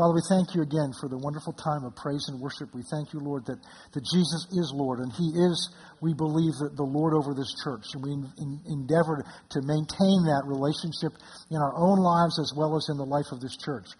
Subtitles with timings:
[0.00, 2.72] Father, we thank you again for the wonderful time of praise and worship.
[2.72, 3.60] We thank you, Lord, that,
[3.92, 5.68] that Jesus is Lord, and He is,
[6.00, 7.84] we believe, that the Lord over this church.
[7.92, 11.12] And we in, endeavor to maintain that relationship
[11.52, 13.92] in our own lives as well as in the life of this church.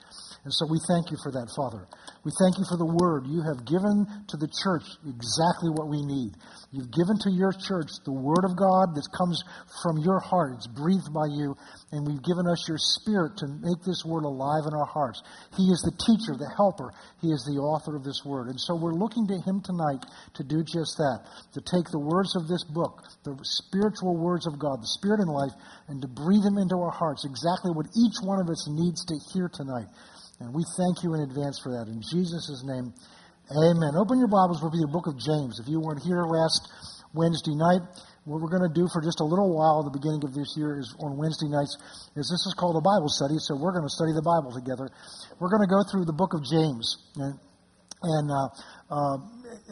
[0.44, 1.84] And so we thank you for that, Father.
[2.24, 3.28] We thank you for the word.
[3.28, 6.32] You have given to the church exactly what we need.
[6.72, 9.36] You've given to your church the word of God that comes
[9.84, 10.56] from your heart.
[10.56, 11.52] It's breathed by you.
[11.92, 15.20] And we've given us your spirit to make this word alive in our hearts.
[15.60, 16.92] He is the teacher, the helper.
[17.20, 18.48] He is the author of this word.
[18.48, 20.02] And so we're looking to him tonight
[20.38, 24.58] to do just that, to take the words of this book, the spiritual words of
[24.58, 25.52] God, the spirit and life,
[25.88, 29.14] and to breathe them into our hearts, exactly what each one of us needs to
[29.32, 29.88] hear tonight.
[30.40, 31.88] And we thank you in advance for that.
[31.92, 32.92] In Jesus' name,
[33.52, 33.92] amen.
[33.96, 35.60] Open your Bibles with the book of James.
[35.60, 36.64] If you weren't here last
[37.12, 37.82] Wednesday night,
[38.28, 40.52] what we're going to do for just a little while at the beginning of this
[40.52, 41.72] year is on Wednesday nights
[42.20, 44.92] is this is called a Bible study, so we're going to study the Bible together.
[45.40, 46.84] We're going to go through the book of James.
[47.16, 48.48] And, and uh,
[48.92, 49.16] uh,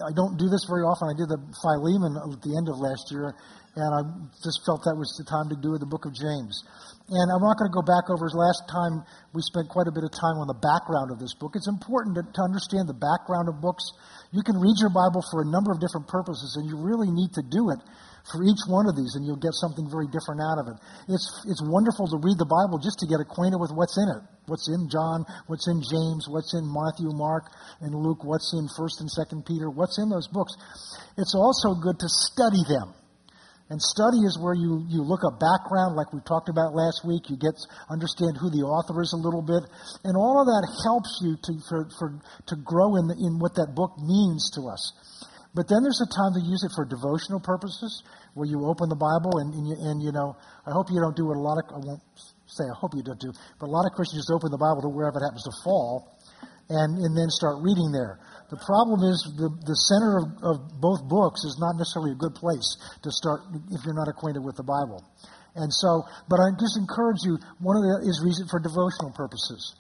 [0.00, 1.12] I don't do this very often.
[1.12, 3.36] I did the Philemon at the end of last year,
[3.77, 4.00] and I
[4.40, 6.64] just felt that was the time to do the book of James.
[7.08, 8.33] And I'm not going to go back over.
[8.33, 9.05] Last time
[9.36, 11.52] we spent quite a bit of time on the background of this book.
[11.52, 13.84] It's important to, to, understand the background of books.
[14.33, 17.33] You can read your Bible for a number of different purposes, and you really need
[17.36, 17.80] to do it
[18.27, 20.77] for each one of these, and you'll get something very different out of it.
[21.08, 24.22] It's, it's wonderful to read the Bible just to get acquainted with what's in it.
[24.48, 27.52] What's in John, what's in James, what's in Matthew, Mark,
[27.84, 30.56] and Luke, what's in 1st and 2nd Peter, what's in those books.
[31.16, 32.96] It's also good to study them.
[33.70, 37.28] And study is where you, you look up background, like we talked about last week.
[37.28, 37.52] You get
[37.92, 39.61] understand who the author is a little bit,
[40.08, 42.08] and all of that helps you to for, for
[42.48, 44.80] to grow in the, in what that book means to us.
[45.54, 48.04] But then there's a time to use it for devotional purposes,
[48.34, 51.16] where you open the Bible and and you, and you know I hope you don't
[51.16, 52.05] do what a lot of I won't
[52.46, 54.84] say I hope you don't do, but a lot of Christians just open the Bible
[54.84, 56.14] to wherever it happens to fall,
[56.68, 58.20] and and then start reading there.
[58.48, 62.33] The problem is the, the center of, of both books is not necessarily a good
[62.33, 62.64] place
[63.05, 65.05] to start if you're not acquainted with the Bible.
[65.56, 69.77] And so, but I just encourage you, one of the is reason for devotional purposes.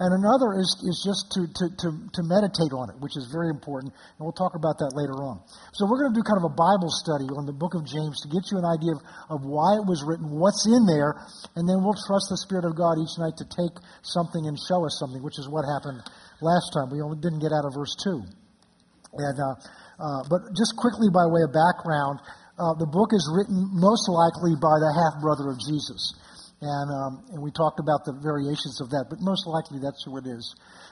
[0.00, 3.52] And another is, is just to, to, to, to, meditate on it, which is very
[3.52, 3.92] important.
[3.92, 5.44] And we'll talk about that later on.
[5.76, 8.16] So we're going to do kind of a Bible study on the book of James
[8.24, 11.20] to get you an idea of, of why it was written, what's in there,
[11.52, 14.80] and then we'll trust the Spirit of God each night to take something and show
[14.88, 16.00] us something, which is what happened
[16.40, 16.88] last time.
[16.88, 18.24] We only didn't get out of verse 2.
[19.20, 19.52] And, uh,
[20.00, 22.24] uh, but just quickly by way of background,
[22.56, 26.16] uh, the book is written most likely by the half brother of Jesus.
[26.60, 30.20] And, um, and we talked about the variations of that, but most likely that's who
[30.20, 30.44] it is.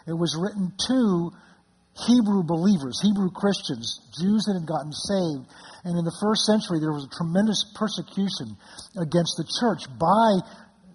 [0.09, 1.31] It was written to
[2.09, 5.45] Hebrew believers, Hebrew Christians, Jews that had gotten saved.
[5.85, 8.57] And in the first century, there was a tremendous persecution
[8.97, 10.41] against the church by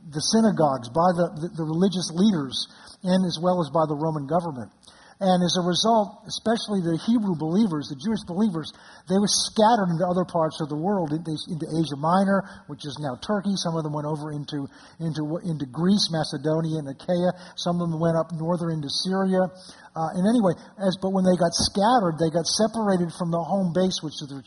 [0.10, 2.56] the synagogues, by the, the, the religious leaders
[3.04, 4.72] and as well as by the Roman government.
[5.22, 8.74] And as a result, especially the Hebrew believers, the Jewish believers,
[9.06, 11.38] they were scattered into other parts of the world, into,
[11.70, 13.54] Asia Minor, which is now Turkey.
[13.56, 14.66] Some of them went over into,
[14.98, 17.32] into, into Greece, Macedonia, and Achaia.
[17.56, 19.48] Some of them went up northern into Syria.
[19.94, 23.70] Uh, and anyway, as, but when they got scattered, they got separated from the home
[23.78, 24.42] base, which is the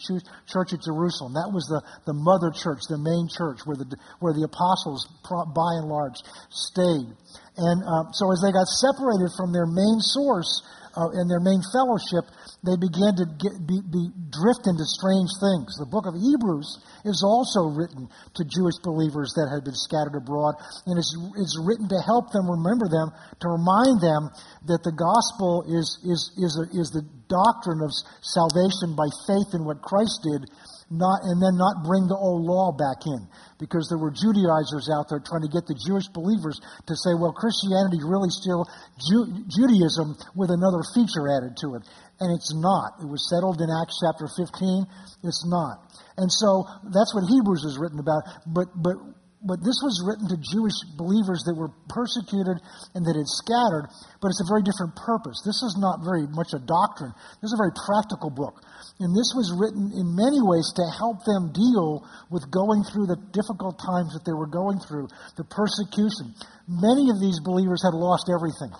[0.50, 1.38] church at Jerusalem.
[1.38, 3.86] That was the, the mother church, the main church, where the,
[4.18, 6.18] where the apostles, by and large,
[6.50, 7.14] stayed.
[7.56, 10.60] And uh, so as they got separated from their main source
[10.92, 12.28] uh, and their main fellowship,
[12.64, 15.76] they began to get, be, be, drift into strange things.
[15.76, 16.68] The book of Hebrews
[17.04, 20.56] is also written to Jewish believers that had been scattered abroad,
[20.88, 24.32] and it's, it's written to help them remember them, to remind them
[24.68, 29.64] that the gospel is, is, is, a, is the doctrine of salvation by faith in
[29.64, 30.48] what Christ did,
[30.90, 33.26] not, and then not bring the old law back in.
[33.58, 37.32] Because there were Judaizers out there trying to get the Jewish believers to say, well,
[37.32, 38.68] Christianity really still
[39.00, 41.82] Ju- Judaism with another feature added to it
[42.20, 42.96] and it's not.
[43.00, 44.86] It was settled in Acts chapter 15.
[45.24, 45.84] It's not.
[46.16, 48.22] And so that's what Hebrews is written about.
[48.46, 48.96] But, but,
[49.44, 52.56] but this was written to Jewish believers that were persecuted
[52.96, 53.84] and that had scattered,
[54.24, 55.44] but it's a very different purpose.
[55.44, 57.12] This is not very much a doctrine.
[57.44, 58.64] This is a very practical book.
[58.98, 62.00] And this was written in many ways to help them deal
[62.32, 66.32] with going through the difficult times that they were going through, the persecution.
[66.64, 68.72] Many of these believers had lost everything.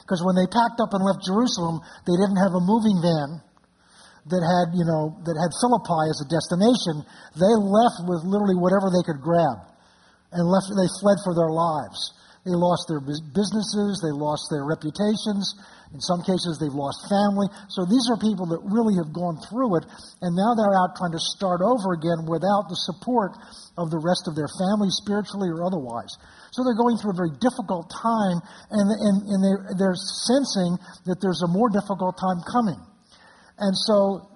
[0.00, 3.44] Because when they packed up and left Jerusalem, they didn't have a moving van
[4.28, 7.04] that had, you know, that had Philippi as a destination.
[7.36, 9.64] They left with literally whatever they could grab.
[10.32, 11.98] And left, they fled for their lives.
[12.48, 15.52] They lost their businesses, they lost their reputations.
[15.92, 17.48] In some cases, they've lost family.
[17.72, 19.84] So these are people that really have gone through it,
[20.20, 23.32] and now they're out trying to start over again without the support
[23.80, 26.12] of the rest of their family, spiritually or otherwise.
[26.52, 30.76] So they're going through a very difficult time, and, and, and they're, they're sensing
[31.08, 32.80] that there's a more difficult time coming.
[33.58, 34.28] And so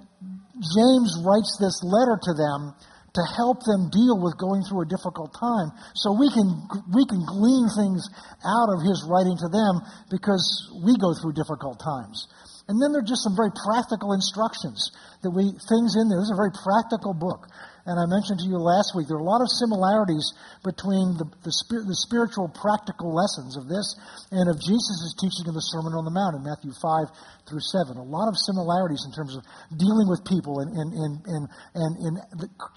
[0.59, 2.75] James writes this letter to them
[3.13, 5.69] to help them deal with going through a difficult time.
[5.95, 6.49] So we can,
[6.97, 8.09] we can glean things
[8.41, 10.43] out of his writing to them because
[10.81, 12.27] we go through difficult times.
[12.69, 16.25] And then there are just some very practical instructions that we, things in there.
[16.25, 17.53] This is a very practical book.
[17.83, 20.23] And I mentioned to you last week, there are a lot of similarities
[20.63, 21.51] between the, the,
[21.83, 23.99] the spiritual practical lessons of this
[24.31, 27.11] and of Jesus' teaching of the Sermon on the Mount in Matthew 5
[27.51, 27.99] through 7.
[27.99, 29.43] A lot of similarities in terms of
[29.75, 31.45] dealing with people and, and, and, and,
[31.75, 32.15] and, and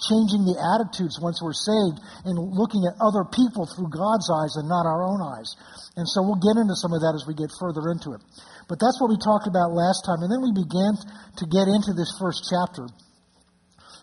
[0.10, 4.66] changing the attitudes once we're saved and looking at other people through God's eyes and
[4.66, 5.54] not our own eyes.
[5.94, 8.26] And so we'll get into some of that as we get further into it.
[8.66, 10.26] But that's what we talked about last time.
[10.26, 12.90] And then we began to get into this first chapter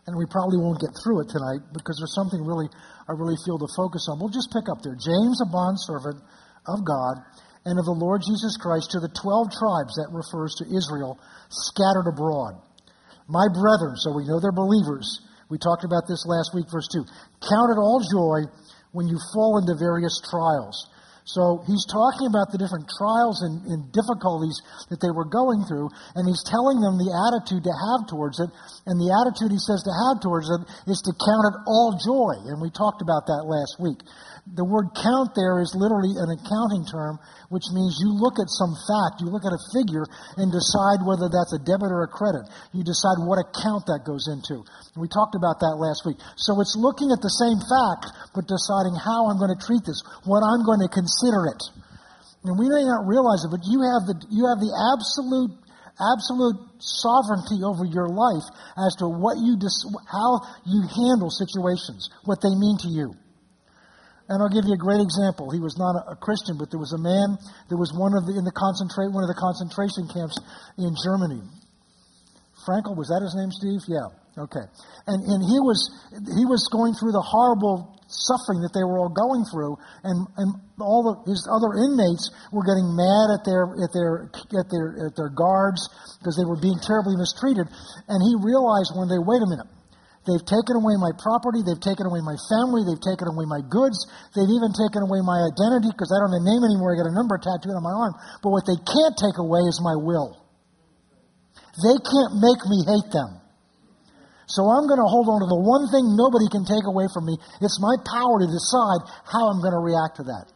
[0.06, 2.66] and we probably won't get through it tonight because there's something really
[3.06, 4.18] I really feel to focus on.
[4.18, 4.98] We'll just pick up there.
[4.98, 6.22] James, a bondservant
[6.66, 7.22] of God
[7.66, 11.18] and of the Lord Jesus Christ, to the twelve tribes that refers to Israel
[11.50, 12.58] scattered abroad.
[13.30, 15.06] My brethren, so we know they're believers.
[15.46, 17.04] We talked about this last week, verse 2.
[17.44, 18.50] Count it all joy
[18.90, 20.90] when you fall into various trials
[21.24, 24.58] so he's talking about the different trials and, and, difficulties
[24.90, 25.86] that they were going through,
[26.18, 28.50] and he's telling them the attitude to have towards it.
[28.90, 32.42] And the attitude he says to have towards it is to count it all joy.
[32.50, 34.02] And we talked about that last week.
[34.42, 38.74] The word count there is literally an accounting term, which means you look at some
[38.90, 40.02] fact, you look at a figure,
[40.34, 42.50] and decide whether that's a debit or a credit.
[42.74, 44.66] You decide what account that goes into.
[44.98, 46.18] We talked about that last week.
[46.34, 50.02] So it's looking at the same fact, but deciding how I'm going to treat this,
[50.26, 51.62] what I'm going to consider it.
[52.42, 55.54] And we may not realize it, but you have the, you have the absolute
[56.02, 58.42] absolute sovereignty over your life
[58.74, 63.14] as to what you dis- how you handle situations, what they mean to you.
[64.28, 65.50] And I'll give you a great example.
[65.50, 67.36] He was not a, a Christian, but there was a man
[67.68, 70.38] that was one of the in the concentrate one of the concentration camps
[70.78, 71.42] in Germany.
[72.62, 73.82] Frankl was that his name, Steve?
[73.90, 74.06] Yeah.
[74.38, 74.64] Okay.
[75.06, 75.76] And and he was
[76.14, 80.48] he was going through the horrible suffering that they were all going through, and and
[80.80, 85.28] all his other inmates were getting mad at their at their at their at their
[85.28, 85.84] guards
[86.20, 87.68] because they were being terribly mistreated.
[88.08, 89.68] And he realized one day, wait a minute.
[90.22, 91.66] They've taken away my property.
[91.66, 92.86] They've taken away my family.
[92.86, 94.06] They've taken away my goods.
[94.38, 96.94] They've even taken away my identity because I don't have a name anymore.
[96.94, 98.14] I got a number tattooed on my arm.
[98.38, 100.38] But what they can't take away is my will.
[101.74, 103.42] They can't make me hate them.
[104.46, 107.26] So I'm going to hold on to the one thing nobody can take away from
[107.26, 107.34] me.
[107.58, 110.46] It's my power to decide how I'm going to react to that.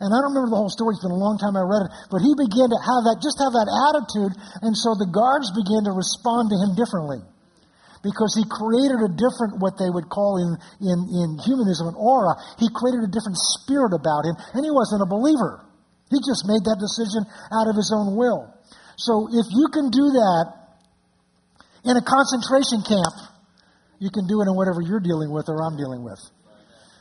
[0.00, 0.96] And I don't remember the whole story.
[0.96, 1.92] It's been a long time I read it.
[2.08, 4.32] But he began to have that, just have that attitude.
[4.64, 7.33] And so the guards began to respond to him differently
[8.04, 12.36] because he created a different, what they would call in, in, in humanism, an aura.
[12.60, 15.64] He created a different spirit about him, and he wasn't a believer.
[16.12, 18.52] He just made that decision out of his own will.
[19.00, 20.44] So if you can do that
[21.88, 23.16] in a concentration camp,
[23.98, 26.20] you can do it in whatever you're dealing with or I'm dealing with.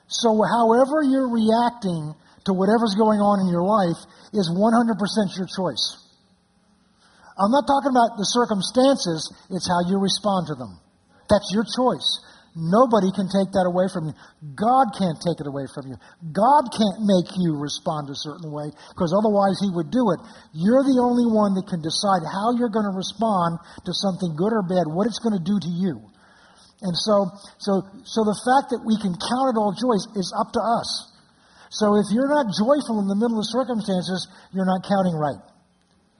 [0.07, 2.15] So however you're reacting
[2.47, 3.99] to whatever's going on in your life
[4.31, 5.99] is 100% your choice.
[7.35, 10.79] I'm not talking about the circumstances, it's how you respond to them.
[11.29, 12.23] That's your choice.
[12.53, 14.15] Nobody can take that away from you.
[14.53, 15.97] God can't take it away from you.
[16.21, 20.21] God can't make you respond a certain way because otherwise He would do it.
[20.53, 24.53] You're the only one that can decide how you're going to respond to something good
[24.53, 25.97] or bad, what it's going to do to you.
[26.85, 30.53] And so, so, so the fact that we can count it all joy is up
[30.53, 31.09] to us.
[31.73, 35.41] So if you're not joyful in the middle of circumstances, you're not counting right.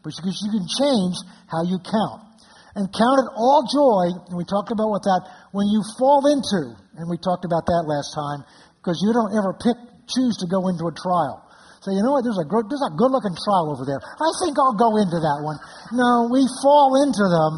[0.01, 1.13] Because you can change
[1.45, 2.32] how you count
[2.73, 5.21] and count it all joy, and we talked about what that,
[5.53, 8.41] when you fall into, and we talked about that last time,
[8.81, 9.77] because you don't ever pick,
[10.09, 11.45] choose to go into a trial.
[11.85, 13.99] So you know what, there's a good, there's a good looking trial over there.
[13.99, 15.59] I think I'll go into that one.
[15.93, 17.53] No, we fall into them,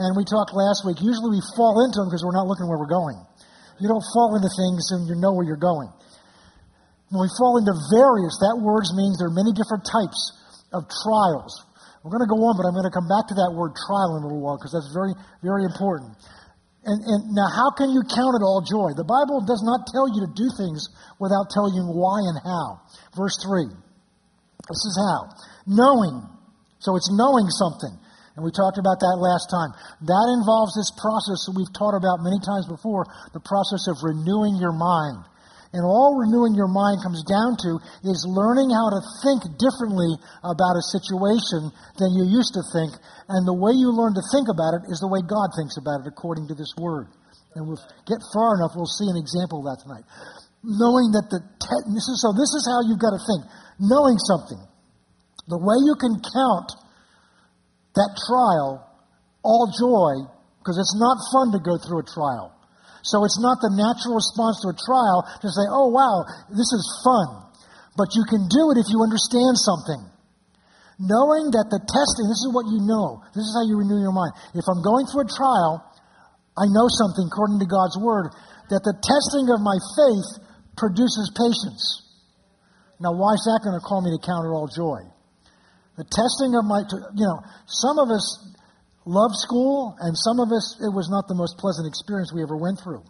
[0.00, 2.80] and we talked last week, usually we fall into them because we're not looking where
[2.80, 3.18] we're going.
[3.76, 5.92] You don't fall into things and you know where you're going.
[7.12, 10.18] When we fall into various, that word means there are many different types
[10.72, 11.54] of trials.
[12.06, 14.14] We're going to go on, but I'm going to come back to that word trial
[14.14, 15.10] in a little while because that's very,
[15.42, 16.14] very important.
[16.86, 18.94] And, and now, how can you count it all joy?
[18.94, 20.86] The Bible does not tell you to do things
[21.18, 22.78] without telling you why and how.
[23.18, 23.66] Verse 3.
[23.66, 25.34] This is how.
[25.66, 26.22] Knowing.
[26.78, 27.98] So it's knowing something.
[28.38, 29.74] And we talked about that last time.
[30.06, 33.02] That involves this process that we've taught about many times before
[33.34, 35.26] the process of renewing your mind.
[35.76, 37.76] And all renewing your mind comes down to
[38.08, 40.08] is learning how to think differently
[40.40, 41.68] about a situation
[42.00, 42.96] than you used to think.
[43.28, 46.00] And the way you learn to think about it is the way God thinks about
[46.00, 47.12] it according to this word.
[47.52, 50.08] And we'll get far enough, we'll see an example of that tonight.
[50.64, 53.44] knowing that the te- this is so this is how you've got to think
[53.78, 54.58] knowing something
[55.46, 56.68] the way you can count
[57.94, 58.82] that trial
[59.44, 60.26] all joy
[60.58, 62.55] because it's not fun to go through a trial
[63.06, 66.82] so it's not the natural response to a trial to say oh wow this is
[67.06, 67.46] fun
[67.94, 70.02] but you can do it if you understand something
[70.98, 74.14] knowing that the testing this is what you know this is how you renew your
[74.14, 75.78] mind if i'm going through a trial
[76.58, 78.34] i know something according to god's word
[78.70, 80.42] that the testing of my faith
[80.76, 82.02] produces patience.
[83.00, 85.04] Now, why is that going to call me to count it all joy?
[85.96, 86.84] The testing of my,
[87.16, 88.24] you know, some of us
[89.06, 92.58] love school, and some of us, it was not the most pleasant experience we ever
[92.58, 93.06] went through.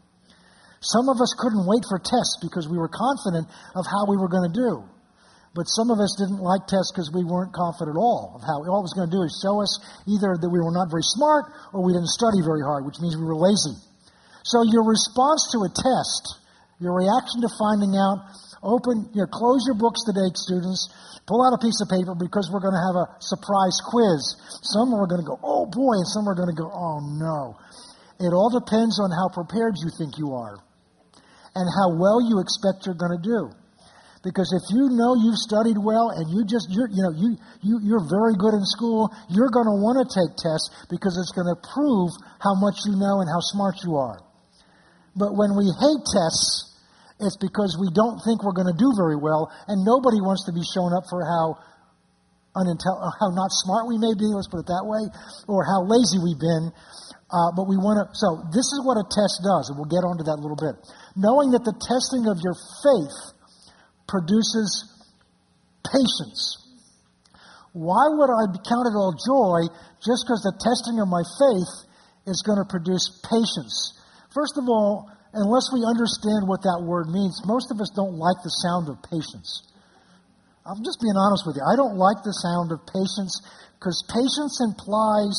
[0.85, 4.29] Some of us couldn't wait for tests because we were confident of how we were
[4.29, 4.85] going to do.
[5.57, 8.61] But some of us didn't like tests because we weren't confident at all of how
[8.69, 11.03] all it was going to do is show us either that we were not very
[11.17, 13.73] smart or we didn't study very hard, which means we were lazy.
[14.45, 16.45] So your response to a test
[16.79, 18.21] your reaction to finding out,
[18.67, 20.91] open, you know, close your books today, students.
[21.31, 24.21] Pull out a piece of paper because we're going to have a surprise quiz.
[24.75, 27.55] Some are going to go, oh boy, and some are going to go, oh no.
[28.19, 30.59] It all depends on how prepared you think you are
[31.55, 33.43] and how well you expect you're going to do.
[34.27, 38.03] Because if you know you've studied well and you just, you know, you, you, you're
[38.11, 41.55] very good in school, you're going to want to take tests because it's going to
[41.63, 42.11] prove
[42.43, 44.19] how much you know and how smart you are.
[45.15, 46.66] But when we hate tests,
[47.21, 50.53] it's because we don't think we're going to do very well, and nobody wants to
[50.53, 51.57] be shown up for how
[52.57, 55.05] unintel- how not smart we may be, let's put it that way,
[55.49, 56.73] or how lazy we've been.
[57.27, 60.07] Uh, but we want to, so this is what a test does, and we'll get
[60.07, 60.79] onto that a little bit.
[61.19, 62.55] Knowing that the testing of your
[62.85, 63.19] faith
[64.07, 64.71] produces
[65.83, 66.63] patience.
[67.73, 69.69] Why would I count it all joy
[70.01, 71.73] just because the testing of my faith
[72.31, 74.01] is going to produce patience?
[74.33, 78.41] First of all, unless we understand what that word means, most of us don't like
[78.43, 79.63] the sound of patience.
[80.67, 81.65] I'm just being honest with you.
[81.65, 83.39] I don't like the sound of patience
[83.79, 85.37] because patience implies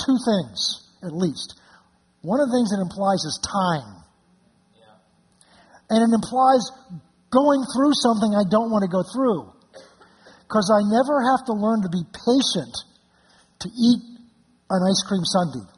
[0.00, 0.60] two things,
[1.04, 1.60] at least.
[2.22, 4.04] One of the things it implies is time.
[5.90, 6.64] And it implies
[7.28, 9.52] going through something I don't want to go through.
[10.48, 12.74] Because I never have to learn to be patient
[13.60, 14.00] to eat
[14.70, 15.73] an ice cream sundae.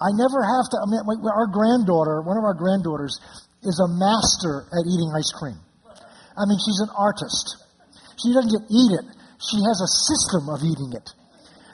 [0.00, 0.76] I never have to.
[0.80, 3.16] I mean, our granddaughter, one of our granddaughters,
[3.62, 5.58] is a master at eating ice cream.
[6.36, 7.64] I mean, she's an artist.
[8.20, 9.06] She doesn't just eat it,
[9.40, 11.08] she has a system of eating it.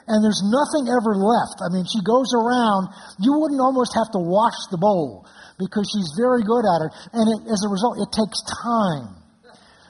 [0.07, 1.63] And there's nothing ever left.
[1.63, 2.91] I mean, she goes around,
[3.23, 5.23] you wouldn't almost have to wash the bowl
[5.55, 6.91] because she's very good at it.
[7.15, 9.15] And it, as a result, it takes time.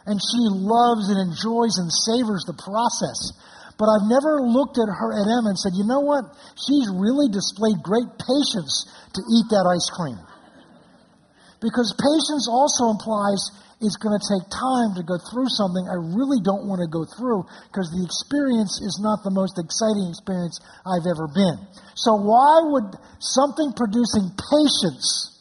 [0.05, 3.33] And she loves and enjoys and savors the process.
[3.77, 6.29] But I've never looked at her at Emma and said, you know what?
[6.55, 8.85] She's really displayed great patience
[9.17, 10.19] to eat that ice cream.
[11.57, 13.39] Because patience also implies
[13.83, 17.03] it's going to take time to go through something I really don't want to go
[17.03, 21.59] through because the experience is not the most exciting experience I've ever been.
[21.95, 25.35] So why would something producing patience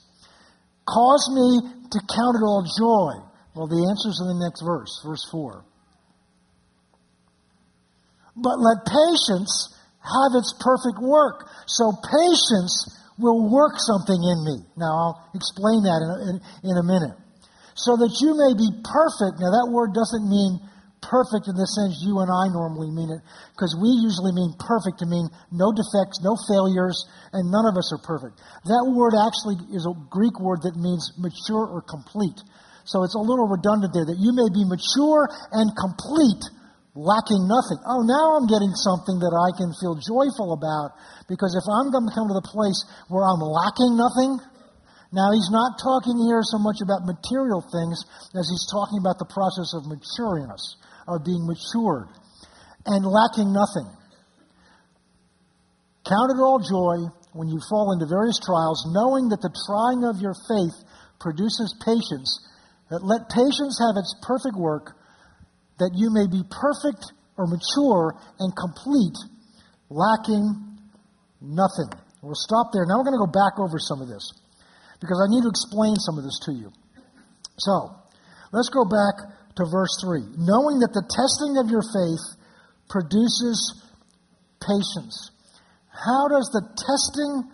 [0.91, 3.23] cause me to count it all joy?
[3.55, 5.62] Well, the answer is in the next verse, verse 4.
[8.37, 9.53] But let patience
[10.03, 11.47] have its perfect work.
[11.67, 12.75] So patience
[13.19, 14.57] will work something in me.
[14.77, 16.35] Now, I'll explain that in a, in,
[16.73, 17.17] in a minute.
[17.77, 19.41] So that you may be perfect.
[19.41, 20.61] Now, that word doesn't mean
[21.03, 23.19] perfect in the sense you and I normally mean it,
[23.51, 26.95] because we usually mean perfect to mean no defects, no failures,
[27.35, 28.39] and none of us are perfect.
[28.71, 32.39] That word actually is a Greek word that means mature or complete.
[32.87, 36.43] So it's a little redundant there, that you may be mature and complete
[36.95, 37.81] lacking nothing.
[37.89, 40.93] Oh, now I'm getting something that I can feel joyful about
[41.25, 44.37] because if I'm going to come to the place where I'm lacking nothing,
[45.13, 47.97] now he's not talking here so much about material things
[48.37, 50.77] as he's talking about the process of maturing us,
[51.09, 52.13] of being matured
[52.85, 53.89] and lacking nothing.
[56.05, 60.21] Count it all joy when you fall into various trials, knowing that the trying of
[60.21, 60.77] your faith
[61.21, 62.29] produces patience,
[62.91, 64.93] that let patience have its perfect work
[65.83, 69.19] that you may be perfect or mature and complete,
[69.91, 70.79] lacking
[71.43, 71.91] nothing.
[72.23, 72.87] We'll stop there.
[72.87, 74.23] Now we're going to go back over some of this
[75.03, 76.71] because I need to explain some of this to you.
[77.59, 77.99] So,
[78.55, 79.27] let's go back
[79.59, 80.39] to verse 3.
[80.39, 82.23] Knowing that the testing of your faith
[82.89, 83.83] produces
[84.62, 85.35] patience.
[85.91, 87.51] How does the testing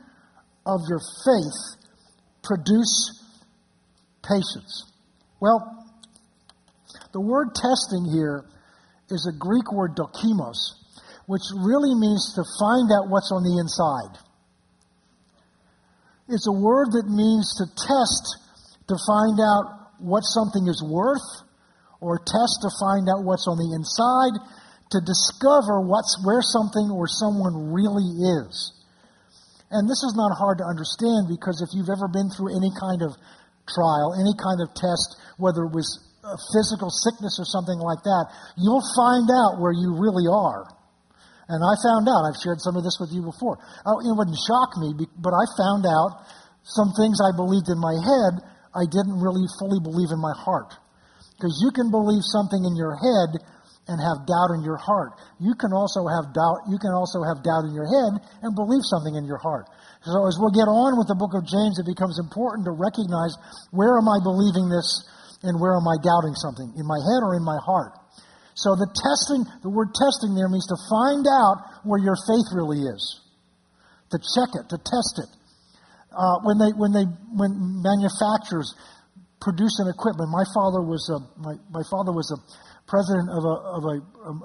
[0.67, 1.59] of your faith
[2.45, 3.25] produce
[4.23, 4.93] patience?
[5.41, 5.78] Well,
[7.19, 8.47] the word testing here
[9.11, 10.79] is a Greek word dokimos,
[11.27, 14.23] which really means to find out what's on the inside.
[16.31, 18.39] It's a word that means to test
[18.87, 21.27] to find out what something is worth,
[21.99, 24.39] or test to find out what's on the inside,
[24.95, 28.07] to discover what's where something or someone really
[28.39, 28.79] is.
[29.75, 33.03] And this is not hard to understand because if you've ever been through any kind
[33.03, 33.11] of
[33.67, 38.25] trial, any kind of test, whether it was a physical sickness or something like that,
[38.59, 40.67] you'll find out where you really are.
[41.49, 43.57] And I found out, I've shared some of this with you before.
[43.87, 46.29] Oh, it wouldn't shock me, but I found out
[46.69, 48.45] some things I believed in my head,
[48.77, 50.77] I didn't really fully believe in my heart.
[51.41, 53.41] Because you can believe something in your head
[53.89, 55.17] and have doubt in your heart.
[55.41, 58.85] You can also have doubt, you can also have doubt in your head and believe
[58.85, 59.65] something in your heart.
[60.05, 63.33] So as we'll get on with the book of James, it becomes important to recognize
[63.73, 65.09] where am I believing this
[65.43, 66.75] and where am I doubting something?
[66.77, 67.95] In my head or in my heart?
[68.55, 72.83] So the testing, the word testing there means to find out where your faith really
[72.83, 73.03] is.
[74.11, 75.31] To check it, to test it.
[76.11, 77.07] Uh, when they, when they,
[77.39, 78.75] when manufacturers
[79.39, 82.39] produce an equipment, my father was a, my, my father was a,
[82.89, 83.97] president of a, of a,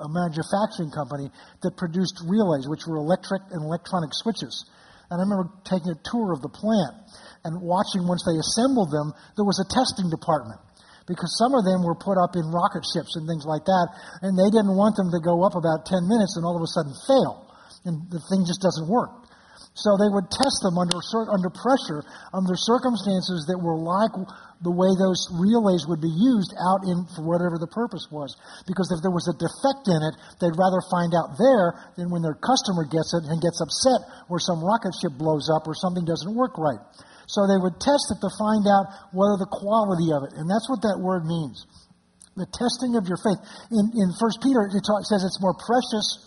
[0.04, 1.32] a manufacturing company
[1.64, 4.68] that produced relays, which were electric and electronic switches.
[5.10, 6.94] And I remember taking a tour of the plant
[7.48, 10.60] and watching once they assembled them, there was a testing department
[11.08, 13.88] because some of them were put up in rocket ships and things like that,
[14.22, 16.72] and they didn't want them to go up about 10 minutes and all of a
[16.72, 17.48] sudden fail,
[17.84, 19.24] and the thing just doesn't work.
[19.74, 21.02] So they would test them under,
[21.34, 24.14] under pressure, under circumstances that were like
[24.62, 28.38] the way those relays would be used out in for whatever the purpose was.
[28.70, 32.22] Because if there was a defect in it, they'd rather find out there than when
[32.22, 36.06] their customer gets it and gets upset or some rocket ship blows up or something
[36.06, 36.80] doesn't work right.
[37.28, 40.36] So they would test it to find out whether the quality of it.
[40.36, 41.64] And that's what that word means.
[42.36, 43.40] The testing of your faith.
[43.70, 46.26] In, in 1 Peter, it, says it's more precious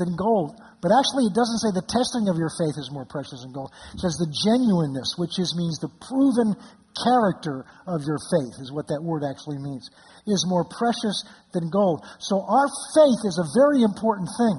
[0.00, 0.56] than gold.
[0.80, 3.70] But actually, it doesn't say the testing of your faith is more precious than gold.
[3.94, 6.58] It says the genuineness, which is, means the proven
[7.06, 9.86] character of your faith, is what that word actually means,
[10.26, 11.22] is more precious
[11.54, 12.02] than gold.
[12.18, 12.66] So our
[12.98, 14.58] faith is a very important thing.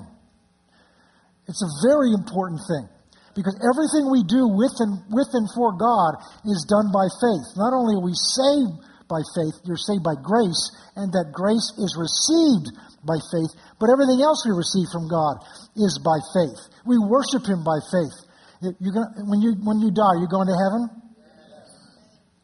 [1.47, 2.87] It's a very important thing.
[3.33, 7.57] Because everything we do with and, with and for God is done by faith.
[7.57, 8.77] Not only are we saved
[9.09, 10.61] by faith, you're saved by grace,
[10.95, 12.69] and that grace is received
[13.03, 15.41] by faith, but everything else we receive from God
[15.75, 16.61] is by faith.
[16.85, 18.15] We worship Him by faith.
[18.63, 20.87] Gonna, when, you, when you die, you're going to heaven?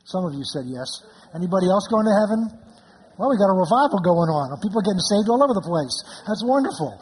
[0.04, 0.90] Some of you said yes.
[1.32, 2.50] Anybody else going to heaven?
[3.16, 4.56] Well, we got a revival going on.
[4.64, 5.96] People are getting saved all over the place.
[6.24, 6.96] That's wonderful.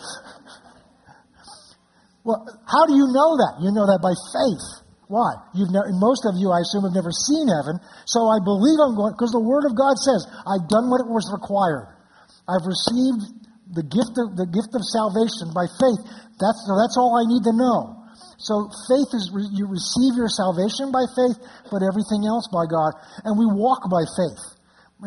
[2.28, 3.64] Well, how do you know that?
[3.64, 4.84] You know that by faith.
[5.08, 5.32] Why?
[5.56, 7.80] You've never, most of you, I assume, have never seen heaven.
[8.04, 11.08] So I believe I'm going because the Word of God says I've done what it
[11.08, 11.96] was required.
[12.44, 13.32] I've received
[13.72, 16.04] the gift of the gift of salvation by faith.
[16.36, 17.96] That's that's all I need to know.
[18.44, 21.40] So faith is you receive your salvation by faith,
[21.72, 22.92] but everything else by God.
[23.24, 24.44] And we walk by faith.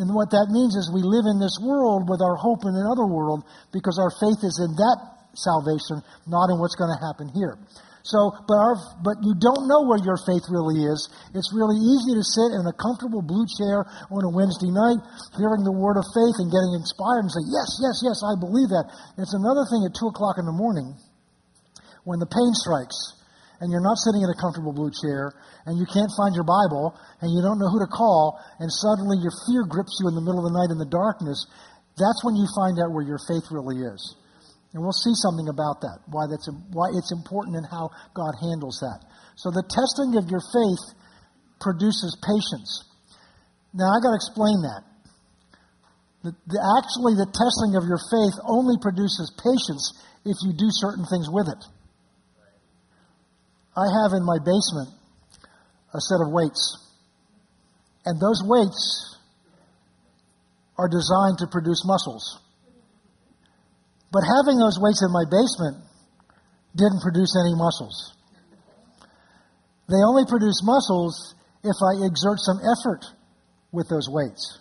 [0.00, 3.04] And what that means is we live in this world with our hope in another
[3.04, 3.44] world
[3.76, 7.58] because our faith is in that salvation, not in what's going to happen here.
[8.00, 11.04] So, but, our, but you don't know where your faith really is.
[11.36, 15.04] It's really easy to sit in a comfortable blue chair on a Wednesday night,
[15.36, 18.72] hearing the word of faith and getting inspired and say, yes, yes, yes, I believe
[18.72, 18.88] that.
[19.20, 20.96] It's another thing at 2 o'clock in the morning
[22.08, 23.20] when the pain strikes
[23.60, 25.36] and you're not sitting in a comfortable blue chair,
[25.68, 29.20] and you can't find your Bible, and you don't know who to call, and suddenly
[29.20, 31.44] your fear grips you in the middle of the night in the darkness,
[32.00, 34.16] that's when you find out where your faith really is.
[34.72, 38.78] And we'll see something about that, why, that's, why it's important and how God handles
[38.78, 39.02] that.
[39.34, 40.84] So the testing of your faith
[41.58, 42.86] produces patience.
[43.74, 44.82] Now, i got to explain that.
[46.22, 49.90] The, the, actually, the testing of your faith only produces patience
[50.22, 51.62] if you do certain things with it.
[53.74, 54.92] I have in my basement
[55.94, 56.78] a set of weights.
[58.04, 59.16] And those weights
[60.78, 62.38] are designed to produce muscles.
[64.10, 65.86] But having those weights in my basement
[66.74, 68.14] didn't produce any muscles.
[69.88, 73.04] They only produce muscles if I exert some effort
[73.72, 74.58] with those weights.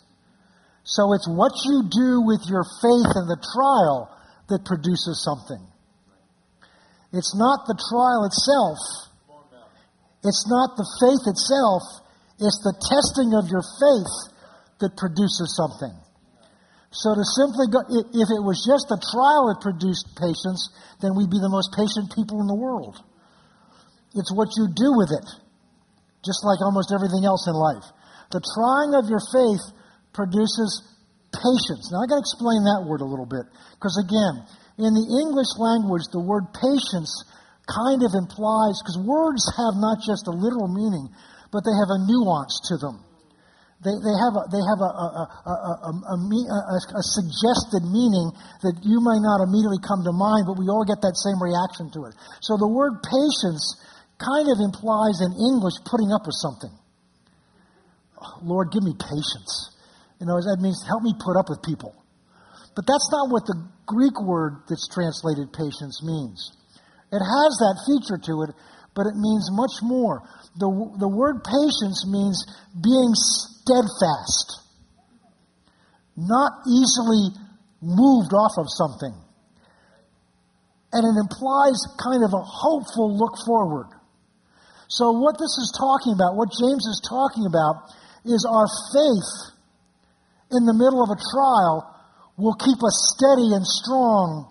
[0.84, 4.10] So it's what you do with your faith in the trial
[4.50, 5.62] that produces something.
[7.14, 8.78] It's not the trial itself.
[10.24, 11.82] It's not the faith itself.
[12.42, 14.34] It's the testing of your faith
[14.82, 15.94] that produces something.
[16.90, 21.30] So to simply go, if it was just a trial that produced patience, then we'd
[21.30, 22.98] be the most patient people in the world.
[24.18, 25.28] It's what you do with it,
[26.26, 27.86] just like almost everything else in life.
[28.34, 29.62] The trying of your faith
[30.18, 30.82] produces
[31.30, 31.94] patience.
[31.94, 33.46] Now I got to explain that word a little bit,
[33.78, 34.50] because again,
[34.82, 37.14] in the English language, the word patience
[37.70, 41.06] kind of implies, because words have not just a literal meaning,
[41.54, 43.06] but they have a nuance to them.
[43.80, 45.56] They, they have, a, they have a, a, a,
[46.12, 48.28] a, suggested meaning
[48.60, 51.88] that you may not immediately come to mind, but we all get that same reaction
[51.96, 52.14] to it.
[52.44, 53.80] So the word patience
[54.20, 56.76] kind of implies in English putting up with something.
[58.44, 59.72] Lord, give me patience.
[60.20, 61.96] You know, that means help me put up with people.
[62.76, 63.56] But that's not what the
[63.88, 66.52] Greek word that's translated patience means.
[67.16, 68.52] It has that feature to it,
[68.92, 70.22] but it means much more.
[70.60, 70.68] The,
[71.00, 72.44] the word patience means
[72.76, 73.16] being
[73.70, 74.66] steadfast,
[76.18, 77.38] not easily
[77.82, 79.14] moved off of something.
[80.92, 83.94] And it implies kind of a hopeful look forward.
[84.90, 87.94] So, what this is talking about, what James is talking about,
[88.26, 89.54] is our faith
[90.50, 91.86] in the middle of a trial
[92.38, 94.50] will keep us steady and strong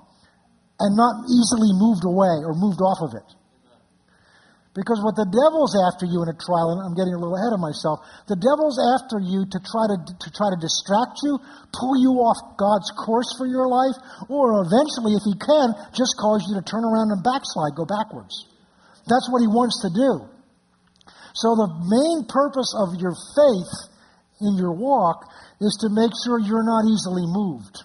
[0.78, 3.37] and not easily moved away or moved off of it.
[4.78, 7.50] Because what the devil's after you in a trial, and I'm getting a little ahead
[7.50, 7.98] of myself,
[8.30, 11.34] the devil's after you to try to, to try to distract you,
[11.74, 13.98] pull you off God's course for your life,
[14.30, 18.46] or eventually, if he can, just cause you to turn around and backslide, go backwards.
[19.02, 20.30] That's what he wants to do.
[21.34, 23.74] So the main purpose of your faith
[24.46, 25.26] in your walk
[25.58, 27.82] is to make sure you're not easily moved.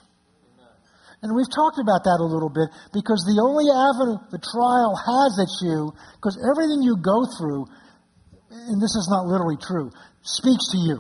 [1.24, 5.40] And we've talked about that a little bit because the only avenue the trial has
[5.40, 7.64] at you, because everything you go through,
[8.52, 9.88] and this is not literally true,
[10.20, 10.98] speaks to you.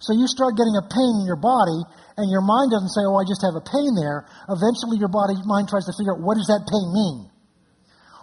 [0.00, 1.76] So you start getting a pain in your body,
[2.16, 4.24] and your mind doesn't say, Oh, I just have a pain there.
[4.48, 7.28] Eventually, your body mind tries to figure out what does that pain mean?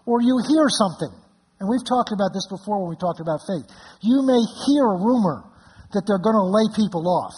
[0.10, 1.14] Or you hear something.
[1.62, 3.70] And we've talked about this before when we talked about faith.
[4.02, 5.46] You may hear a rumor
[5.94, 7.38] that they're going to lay people off.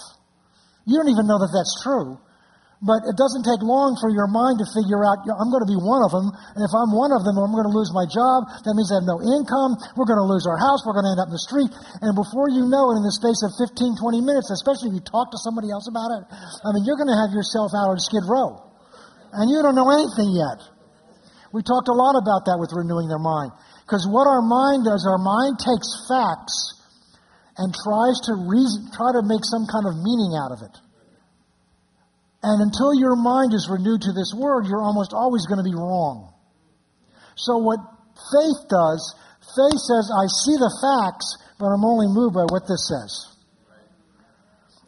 [0.88, 2.24] You don't even know that that's true
[2.78, 5.82] but it doesn't take long for your mind to figure out, I'm going to be
[5.82, 6.30] one of them.
[6.54, 8.46] And if I'm one of them, I'm going to lose my job.
[8.70, 9.74] That means I have no income.
[9.98, 10.86] We're going to lose our house.
[10.86, 11.74] We're going to end up in the street.
[12.06, 15.06] And before you know it, in the space of 15, 20 minutes, especially if you
[15.06, 17.98] talk to somebody else about it, I mean, you're going to have yourself out on
[17.98, 18.62] Skid Row.
[19.34, 20.62] And you don't know anything yet.
[21.50, 23.58] We talked a lot about that with renewing their mind.
[23.90, 26.78] Because what our mind does, our mind takes facts
[27.58, 30.78] and tries to reason, try to make some kind of meaning out of it.
[32.44, 35.74] And until your mind is renewed to this word, you're almost always going to be
[35.74, 36.34] wrong.
[37.36, 37.80] So what
[38.34, 39.02] faith does,
[39.42, 43.38] faith says, I see the facts, but I'm only moved by what this says.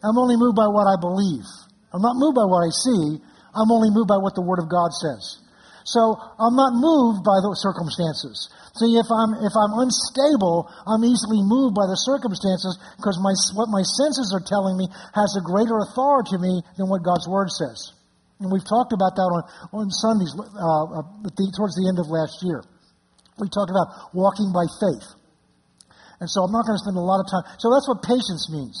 [0.02, 1.44] I'm only moved by what I believe.
[1.92, 3.18] I'm not moved by what I see.
[3.52, 5.39] I'm only moved by what the Word of God says.
[5.84, 8.48] So I'm not moved by the circumstances.
[8.78, 13.72] See, if I'm, if I'm unstable, I'm easily moved by the circumstances because my, what
[13.72, 17.50] my senses are telling me has a greater authority to me than what God's Word
[17.50, 17.96] says.
[18.38, 19.42] And we've talked about that on,
[19.74, 22.64] on Sundays uh, uh the, towards the end of last year.
[23.36, 25.06] We talked about walking by faith.
[26.20, 27.44] And so I'm not going to spend a lot of time.
[27.58, 28.76] So that's what patience means.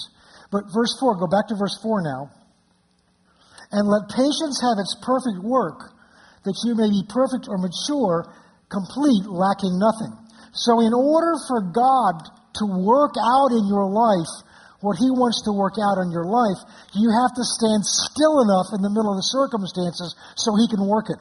[0.52, 2.30] But verse 4, go back to verse 4 now.
[3.72, 5.94] And let patience have its perfect work,
[6.44, 8.28] that you may be perfect or mature,
[8.70, 10.12] complete, lacking nothing.
[10.52, 12.26] So, in order for God
[12.60, 14.30] to work out in your life
[14.80, 16.56] what He wants to work out in your life,
[16.96, 20.80] you have to stand still enough in the middle of the circumstances so He can
[20.88, 21.20] work it.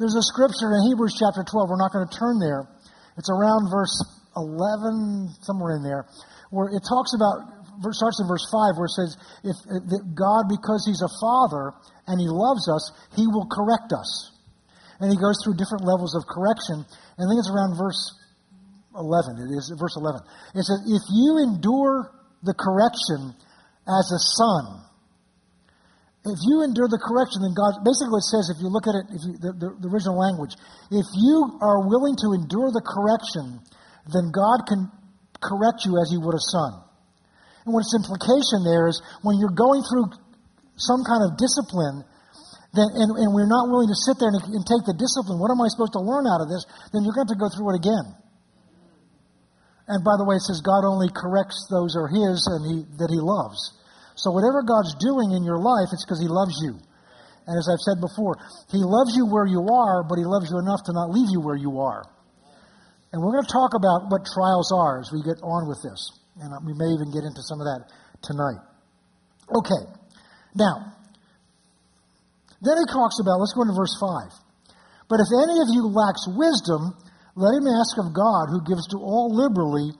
[0.00, 1.68] There's a scripture in Hebrews chapter 12.
[1.68, 2.64] We're not going to turn there.
[3.20, 3.92] It's around verse
[4.32, 6.08] 11, somewhere in there,
[6.48, 7.59] where it talks about,
[7.92, 9.56] starts in verse 5, where it says, if,
[10.14, 11.72] God, because He's a Father
[12.06, 14.30] and He loves us, He will correct us.
[15.00, 16.84] And he goes through different levels of correction.
[16.84, 18.20] And I think it's around verse
[18.92, 19.40] 11.
[19.40, 20.20] It is verse 11.
[20.54, 22.12] It says, If you endure
[22.44, 23.32] the correction
[23.88, 24.84] as a son,
[26.20, 29.08] if you endure the correction, then God, basically it says, if you look at it,
[29.08, 30.52] if you, the, the, the original language,
[30.92, 33.56] if you are willing to endure the correction,
[34.04, 34.92] then God can
[35.40, 36.84] correct you as he would a son.
[37.64, 40.08] And what its implication there is when you're going through
[40.80, 42.04] some kind of discipline,
[42.72, 45.52] then, and, and we're not willing to sit there and, and take the discipline, what
[45.52, 46.64] am I supposed to learn out of this?
[46.94, 48.06] Then you're going to have to go through it again.
[49.90, 53.10] And by the way, it says God only corrects those are His and he, that
[53.10, 53.58] He loves.
[54.14, 56.78] So whatever God's doing in your life, it's because He loves you.
[57.50, 58.38] And as I've said before,
[58.70, 61.42] He loves you where you are, but He loves you enough to not leave you
[61.42, 62.06] where you are.
[63.10, 66.19] And we're going to talk about what trials are as we get on with this.
[66.40, 67.84] And uh, we may even get into some of that
[68.24, 68.60] tonight.
[69.52, 69.82] Okay.
[70.56, 70.96] Now,
[72.64, 74.32] then he talks about, let's go into verse 5.
[75.08, 76.96] But if any of you lacks wisdom,
[77.36, 79.92] let him ask of God, who gives to all liberally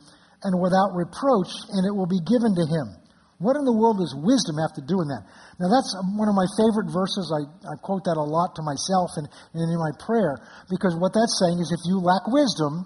[0.42, 3.00] and without reproach, and it will be given to him.
[3.40, 5.24] What in the world does wisdom have to do with that?
[5.56, 7.32] Now, that's one of my favorite verses.
[7.32, 9.24] I, I quote that a lot to myself and,
[9.56, 10.36] and in my prayer,
[10.68, 12.84] because what that's saying is if you lack wisdom,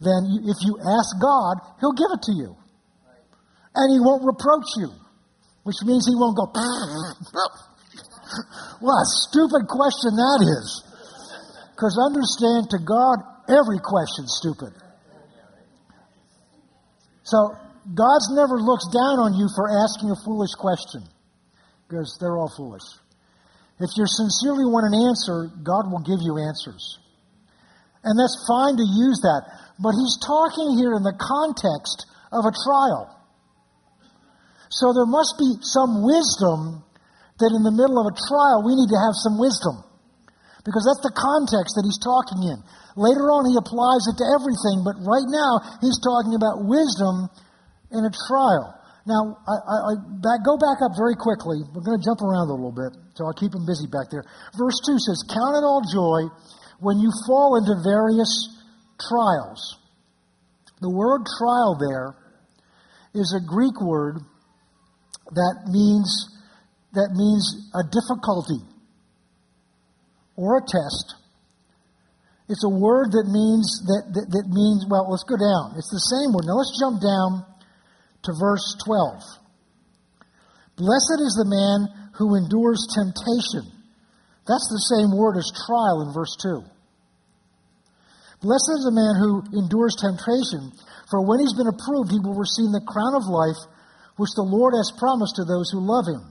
[0.00, 2.56] then you, if you ask God, He'll give it to you.
[3.78, 4.90] And he won't reproach you,
[5.62, 6.50] which means he won't go,
[8.80, 10.82] what a stupid question that is.
[11.70, 14.74] Because understand, to God, every question's stupid.
[17.22, 17.54] So,
[17.94, 21.06] God's never looks down on you for asking a foolish question,
[21.86, 22.82] because they're all foolish.
[23.78, 26.98] If you sincerely want an answer, God will give you answers.
[28.02, 29.46] And that's fine to use that.
[29.78, 33.14] But he's talking here in the context of a trial.
[34.68, 36.84] So there must be some wisdom
[37.38, 39.86] that in the middle of a trial we need to have some wisdom.
[40.66, 42.58] Because that's the context that he's talking in.
[42.98, 47.30] Later on he applies it to everything, but right now he's talking about wisdom
[47.94, 48.74] in a trial.
[49.08, 51.64] Now, I, I, I back, go back up very quickly.
[51.72, 54.20] We're going to jump around a little bit, so I'll keep him busy back there.
[54.52, 56.28] Verse 2 says, Count it all joy
[56.84, 58.28] when you fall into various
[58.98, 59.76] trials.
[60.80, 62.14] The word trial there
[63.14, 64.20] is a Greek word
[65.32, 66.08] that means,
[66.92, 68.64] that means a difficulty
[70.36, 71.14] or a test.
[72.48, 75.76] It's a word that means that, that, that means well let's go down.
[75.76, 76.48] It's the same word.
[76.48, 77.44] Now let's jump down
[78.24, 79.20] to verse 12.
[80.80, 83.68] Blessed is the man who endures temptation.
[84.46, 86.77] That's the same word as trial in verse 2.
[88.40, 90.70] Blessed is the man who endures temptation,
[91.10, 93.58] for when he's been approved, he will receive the crown of life
[94.18, 96.22] which the Lord has promised to those who love him.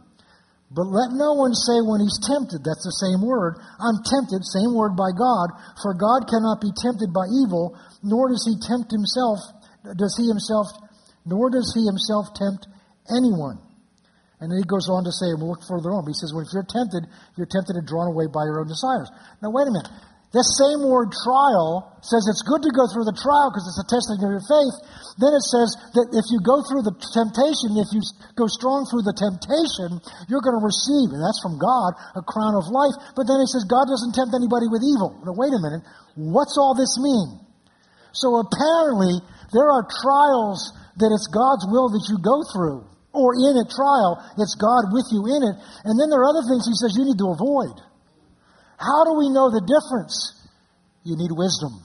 [0.71, 4.75] But let no one say when he's tempted, that's the same word, I'm tempted, same
[4.75, 9.39] word by God, for God cannot be tempted by evil, nor does he tempt himself,
[9.95, 10.67] does he himself
[11.27, 12.71] nor does he himself tempt
[13.11, 13.59] anyone.
[14.39, 16.47] And then he goes on to say, and we'll look further on, he says, when
[16.47, 17.03] if you're tempted,
[17.35, 19.11] you're tempted and drawn away by your own desires.
[19.43, 19.91] Now, wait a minute.
[20.35, 23.87] This same word trial says it's good to go through the trial because it's a
[23.87, 24.75] testing of your faith.
[25.23, 28.03] Then it says that if you go through the temptation, if you
[28.35, 32.59] go strong through the temptation, you're going to receive, and that's from God, a crown
[32.59, 32.91] of life.
[33.15, 35.15] But then it says God doesn't tempt anybody with evil.
[35.23, 35.87] Now, wait a minute.
[36.19, 37.39] What's all this mean?
[38.11, 39.23] So apparently,
[39.55, 42.83] there are trials that it's God's will that you go through.
[43.15, 45.55] Or in a trial, it's God with you in it.
[45.87, 47.86] And then there are other things he says you need to avoid.
[48.77, 50.15] How do we know the difference?
[51.03, 51.81] You need wisdom.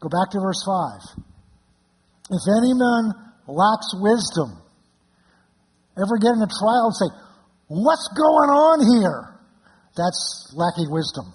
[0.00, 1.26] Go back to verse 5.
[2.30, 3.12] If any man
[3.46, 4.62] lacks wisdom,
[5.98, 7.10] ever get in a trial and say,
[7.68, 9.40] What's going on here?
[9.96, 11.32] That's lacking wisdom.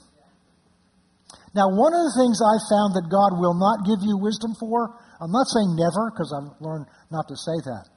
[1.56, 4.94] Now, one of the things I found that God will not give you wisdom for
[5.20, 7.90] I'm not saying never, because I've learned not to say that.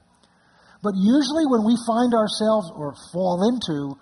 [0.81, 3.93] But usually when we find ourselves or fall into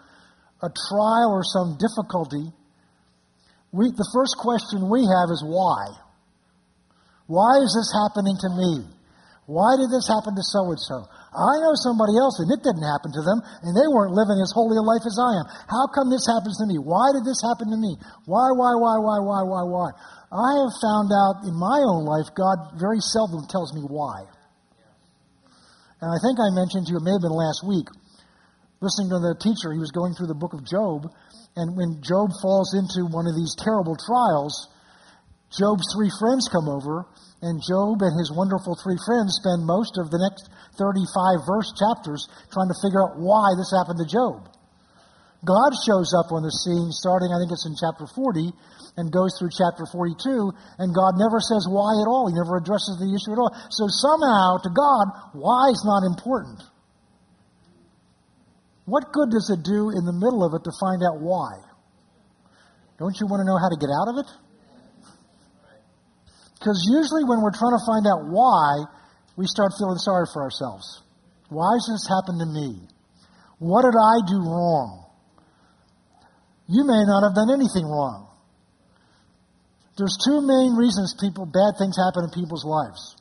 [0.62, 2.52] a trial or some difficulty,
[3.72, 5.88] we, the first question we have is why?
[7.30, 8.74] Why is this happening to me?
[9.50, 11.10] Why did this happen to so and so?
[11.34, 14.54] I know somebody else and it didn't happen to them and they weren't living as
[14.54, 15.46] holy a life as I am.
[15.70, 16.78] How come this happens to me?
[16.78, 17.98] Why did this happen to me?
[18.26, 19.90] Why, why, why, why, why, why, why?
[20.30, 24.26] I have found out in my own life, God very seldom tells me why.
[26.02, 27.90] And I think I mentioned to you, it may have been last week,
[28.80, 31.12] listening to the teacher, he was going through the book of Job,
[31.56, 34.56] and when Job falls into one of these terrible trials,
[35.52, 37.04] Job's three friends come over,
[37.42, 42.28] and Job and his wonderful three friends spend most of the next 35 verse chapters
[42.54, 44.48] trying to figure out why this happened to Job.
[45.44, 48.52] God shows up on the scene starting, I think it's in chapter 40,
[49.00, 50.20] and goes through chapter 42,
[50.84, 52.28] and God never says why at all.
[52.28, 53.56] He never addresses the issue at all.
[53.72, 56.60] So somehow, to God, why is not important.
[58.90, 61.62] What good does it do in the middle of it to find out why?
[62.98, 64.30] Don't you want to know how to get out of it?
[66.58, 68.90] Because usually when we're trying to find out why,
[69.38, 71.06] we start feeling sorry for ourselves.
[71.48, 72.90] Why has this happened to me?
[73.62, 75.06] What did I do wrong?
[76.68, 78.28] You may not have done anything wrong.
[79.98, 83.16] There's two main reasons people bad things happen in people's lives.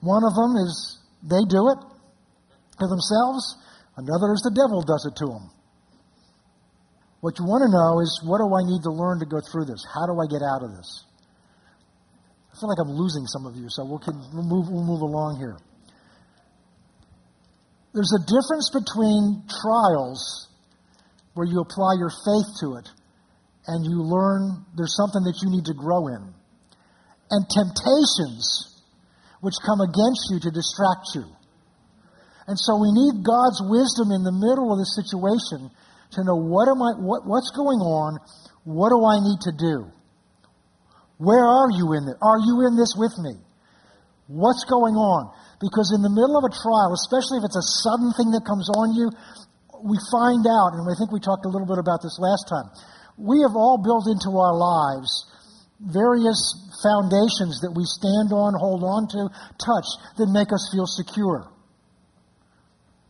[0.00, 1.80] One of them is they do it
[2.80, 3.56] to themselves.
[3.96, 5.50] Another is the devil does it to them.
[7.20, 9.64] What you want to know is what do I need to learn to go through
[9.64, 9.80] this?
[9.88, 11.04] How do I get out of this?
[12.52, 14.00] I feel like I'm losing some of you, so we'll,
[14.32, 15.56] we'll, move, we'll move along here.
[17.92, 20.48] There's a difference between trials
[21.32, 22.88] where you apply your faith to it
[23.66, 26.32] and you learn there's something that you need to grow in.
[27.30, 28.80] And temptations
[29.40, 31.35] which come against you to distract you.
[32.46, 35.70] And so we need God's wisdom in the middle of the situation
[36.14, 38.22] to know what am I what, what's going on,
[38.62, 39.90] what do I need to do?
[41.18, 42.16] Where are you in it?
[42.22, 43.34] Are you in this with me?
[44.28, 45.32] What's going on?
[45.58, 48.68] Because in the middle of a trial, especially if it's a sudden thing that comes
[48.68, 49.08] on you,
[49.80, 52.68] we find out, and I think we talked a little bit about this last time,
[53.16, 55.08] we have all built into our lives
[55.80, 56.40] various
[56.80, 59.28] foundations that we stand on, hold on to,
[59.60, 61.48] touch, that make us feel secure.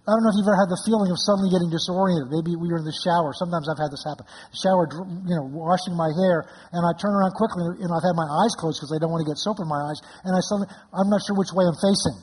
[0.06, 2.30] I don't know if you've ever had the feeling of suddenly getting disoriented.
[2.30, 3.34] Maybe we were in the shower.
[3.34, 4.22] Sometimes I've had this happen.
[4.54, 4.86] Shower,
[5.26, 8.54] you know, washing my hair, and I turn around quickly, and I've had my eyes
[8.54, 11.10] closed because I don't want to get soap in my eyes, and I suddenly, I'm
[11.10, 12.22] not sure which way I'm facing.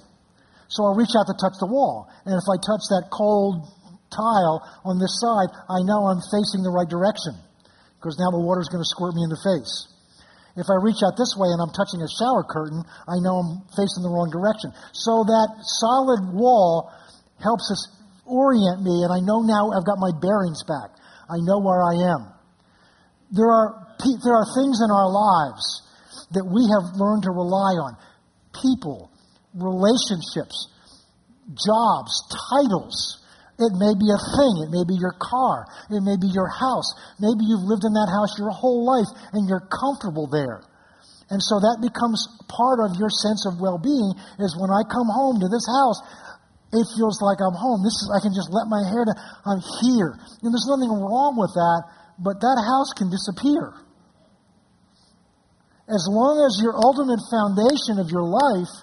[0.72, 3.68] So I'll reach out to touch the wall, and if I touch that cold
[4.16, 7.36] tile on this side, I know I'm facing the right direction
[8.00, 9.92] because now the water's going to squirt me in the face.
[10.56, 13.66] If I reach out this way and I'm touching a shower curtain, I know I'm
[13.74, 14.70] facing the wrong direction.
[14.94, 16.94] So that solid wall
[17.44, 17.82] helps us
[18.26, 20.96] orient me, and I know now I've got my bearings back.
[21.28, 22.22] I know where I am.
[23.32, 25.64] There are, there are things in our lives
[26.32, 27.98] that we have learned to rely on
[28.54, 29.12] people,
[29.54, 30.56] relationships,
[31.52, 32.14] jobs,
[32.50, 33.20] titles.
[33.60, 34.54] It may be a thing.
[34.66, 35.66] It may be your car.
[35.94, 36.90] It may be your house.
[37.22, 40.66] Maybe you've lived in that house your whole life and you're comfortable there.
[41.30, 45.10] And so that becomes part of your sense of well being is when I come
[45.10, 46.02] home to this house,
[46.74, 47.86] it feels like I'm home.
[47.86, 49.18] This is, I can just let my hair down.
[49.46, 50.18] I'm here.
[50.42, 51.82] And there's nothing wrong with that,
[52.18, 53.78] but that house can disappear.
[55.86, 58.74] As long as your ultimate foundation of your life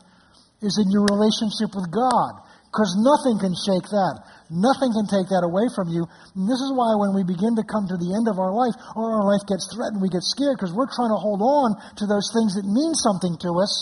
[0.63, 4.23] is in your relationship with God, because nothing can shake that.
[4.47, 6.07] Nothing can take that away from you.
[6.39, 8.79] And this is why when we begin to come to the end of our life,
[8.95, 12.07] or our life gets threatened, we get scared because we're trying to hold on to
[12.07, 13.75] those things that mean something to us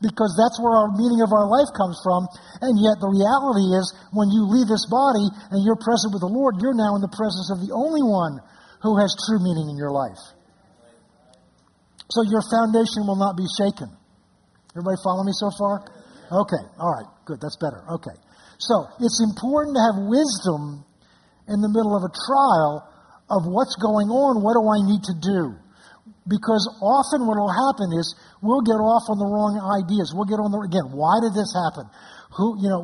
[0.00, 2.28] because that's where our meaning of our life comes from.
[2.60, 6.30] And yet, the reality is, when you leave this body and you're present with the
[6.30, 8.40] Lord, you're now in the presence of the only one
[8.84, 10.20] who has true meaning in your life.
[12.12, 13.88] So, your foundation will not be shaken.
[14.76, 15.82] Everybody follow me so far?
[16.28, 17.84] Okay, all right, good, that's better.
[18.00, 18.16] Okay.
[18.58, 20.84] So, it's important to have wisdom
[21.48, 22.88] in the middle of a trial
[23.28, 25.56] of what's going on, what do I need to do?
[26.24, 30.16] Because often what will happen is we'll get off on the wrong ideas.
[30.16, 31.84] We'll get on the, again, why did this happen?
[32.40, 32.80] Who, you know,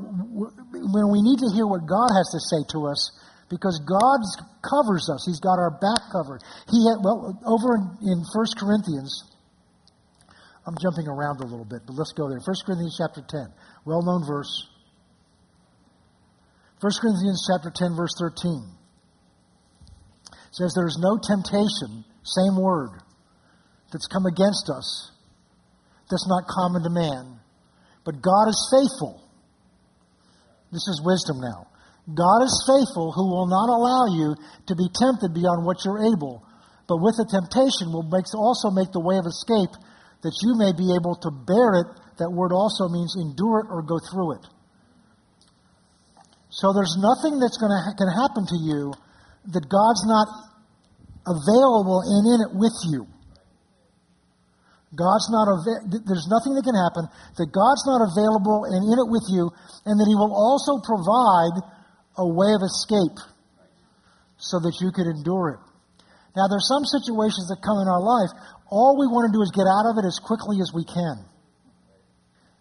[0.77, 3.01] when we need to hear what God has to say to us,
[3.49, 4.21] because God
[4.63, 5.27] covers us.
[5.27, 6.45] He's got our back covered.
[6.71, 9.11] He had, well, over in, in 1 Corinthians,
[10.69, 12.39] I'm jumping around a little bit, but let's go there.
[12.39, 13.51] 1 Corinthians chapter 10,
[13.85, 14.69] well known verse.
[16.81, 18.71] 1 Corinthians chapter 10, verse 13
[20.53, 23.03] says, There is no temptation, same word,
[23.93, 25.11] that's come against us
[26.11, 27.39] that's not common to man.
[28.05, 29.23] But God is faithful.
[30.75, 31.71] This is wisdom now.
[32.11, 34.35] God is faithful who will not allow you
[34.67, 36.43] to be tempted beyond what you're able,
[36.91, 39.71] but with the temptation will make, also make the way of escape
[40.27, 41.89] that you may be able to bear it.
[42.19, 44.45] That word also means endure it or go through it.
[46.51, 48.91] So there's nothing that's going to can happen to you
[49.55, 50.27] that God's not
[51.31, 53.07] available and in it with you.
[54.91, 57.07] God's not av- there's nothing that can happen
[57.39, 59.51] that God's not available and in it with you,
[59.87, 61.55] and that He will also provide
[62.19, 63.19] a way of escape
[64.39, 65.61] so that you could endure it.
[66.35, 68.31] Now, there's some situations that come in our life.
[68.67, 71.27] All we want to do is get out of it as quickly as we can.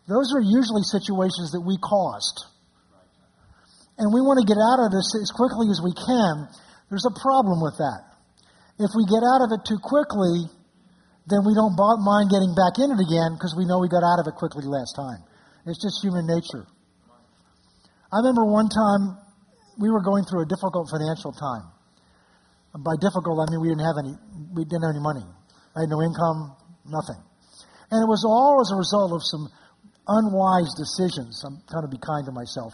[0.10, 2.50] Those are usually situations that we caused.
[3.98, 6.50] And we want to get out of this as quickly as we can.
[6.90, 8.10] There's a problem with that.
[8.82, 10.50] If we get out of it too quickly,
[11.30, 14.18] then we don't mind getting back in it again because we know we got out
[14.18, 15.22] of it quickly last time.
[15.70, 16.66] It's just human nature.
[18.10, 19.22] I remember one time
[19.78, 21.70] we were going through a difficult financial time.
[22.74, 24.14] By difficult, I mean we didn't have any,
[24.54, 25.26] we didn't have any money.
[25.78, 27.22] I had no income, nothing.
[27.90, 29.50] And it was all as a result of some
[30.10, 31.42] unwise decisions.
[31.46, 32.74] I'm trying to be kind to myself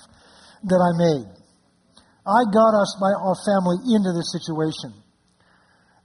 [0.68, 1.28] that I made.
[2.26, 4.96] I got us, my, our family, into this situation.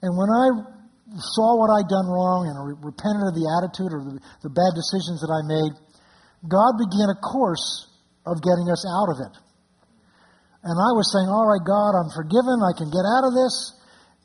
[0.03, 0.80] And when I
[1.19, 4.15] saw what I'd done wrong and repented of the attitude or the,
[4.47, 5.73] the bad decisions that I made,
[6.47, 7.91] God began a course
[8.23, 9.35] of getting us out of it.
[10.63, 12.61] And I was saying, All right, God, I'm forgiven.
[12.61, 13.75] I can get out of this.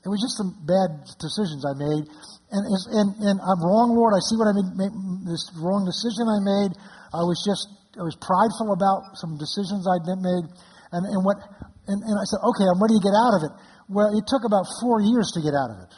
[0.03, 2.05] It was just some bad decisions I made.
[2.53, 2.63] And,
[2.93, 4.13] and, and I'm wrong, Lord.
[4.13, 4.93] I see what I made,
[5.25, 6.71] this wrong decision I made.
[7.09, 7.65] I was just,
[7.97, 10.45] I was prideful about some decisions I'd made.
[10.93, 11.41] And, and, what,
[11.89, 13.53] and, and I said, Okay, I'm ready to get out of it.
[13.88, 15.91] Well, it took about four years to get out of it.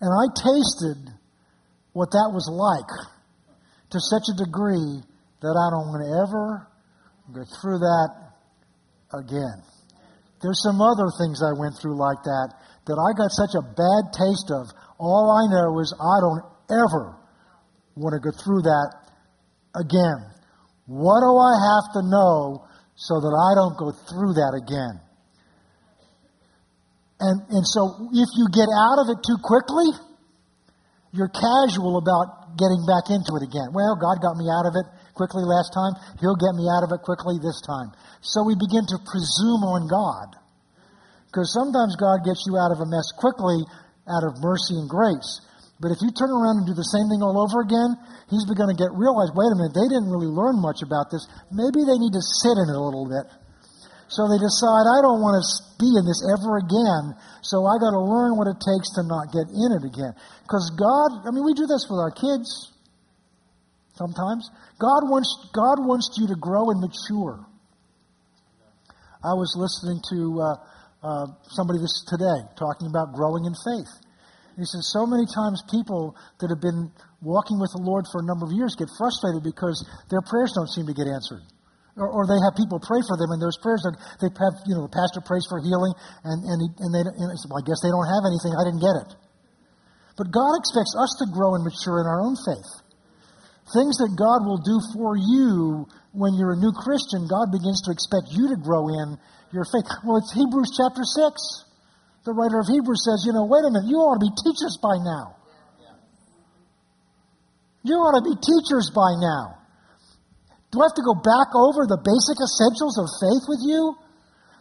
[0.00, 1.12] And I tasted
[1.92, 2.92] what that was like
[3.90, 5.02] to such a degree
[5.42, 6.66] that I don't want to ever
[7.32, 8.10] go through that
[9.12, 9.60] again.
[10.40, 12.54] There's some other things I went through like that
[12.86, 14.72] that I got such a bad taste of.
[14.98, 17.16] All I know is I don't ever
[17.96, 18.88] want to go through that
[19.76, 20.20] again.
[20.86, 22.64] What do I have to know
[22.96, 25.00] so that I don't go through that again?
[27.20, 29.92] And, and so if you get out of it too quickly,
[31.12, 33.70] you're casual about getting back into it again.
[33.76, 35.92] Well, God got me out of it quickly last time.
[36.18, 37.92] He'll get me out of it quickly this time.
[38.24, 40.40] So we begin to presume on God.
[41.28, 43.62] Because sometimes God gets you out of a mess quickly
[44.10, 45.40] out of mercy and grace.
[45.80, 47.96] But if you turn around and do the same thing all over again,
[48.28, 51.24] he's beginning to get realize, wait a minute, they didn't really learn much about this.
[51.48, 53.24] Maybe they need to sit in it a little bit.
[54.10, 55.44] So they decide, I don't want to
[55.78, 57.14] be in this ever again,
[57.46, 60.18] so I got to learn what it takes to not get in it again.
[60.42, 62.74] Because God, I mean, we do this with our kids
[63.94, 64.50] sometimes.
[64.82, 67.38] God wants, God wants you to grow and mature.
[69.22, 70.46] I was listening to uh,
[71.06, 73.94] uh, somebody this today talking about growing in faith.
[74.58, 76.90] He said, so many times people that have been
[77.22, 80.68] walking with the Lord for a number of years get frustrated because their prayers don't
[80.68, 81.46] seem to get answered
[81.98, 84.78] or, or, they have people pray for them, and those prayers are, they have, you
[84.78, 85.90] know, the pastor prays for healing,
[86.22, 88.82] and, and, he, and they, and well, I guess they don't have anything, I didn't
[88.82, 89.10] get it.
[90.14, 92.70] But God expects us to grow and mature in our own faith.
[93.72, 97.94] Things that God will do for you when you're a new Christian, God begins to
[97.94, 99.14] expect you to grow in
[99.54, 99.86] your faith.
[100.02, 101.70] Well, it's Hebrews chapter 6.
[102.26, 104.76] The writer of Hebrews says, you know, wait a minute, you ought to be teachers
[104.82, 105.40] by now.
[107.82, 109.59] You ought to be teachers by now.
[110.70, 113.98] Do I have to go back over the basic essentials of faith with you?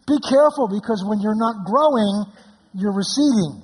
[0.10, 2.26] Be careful because when you're not growing,
[2.74, 3.62] you're receding.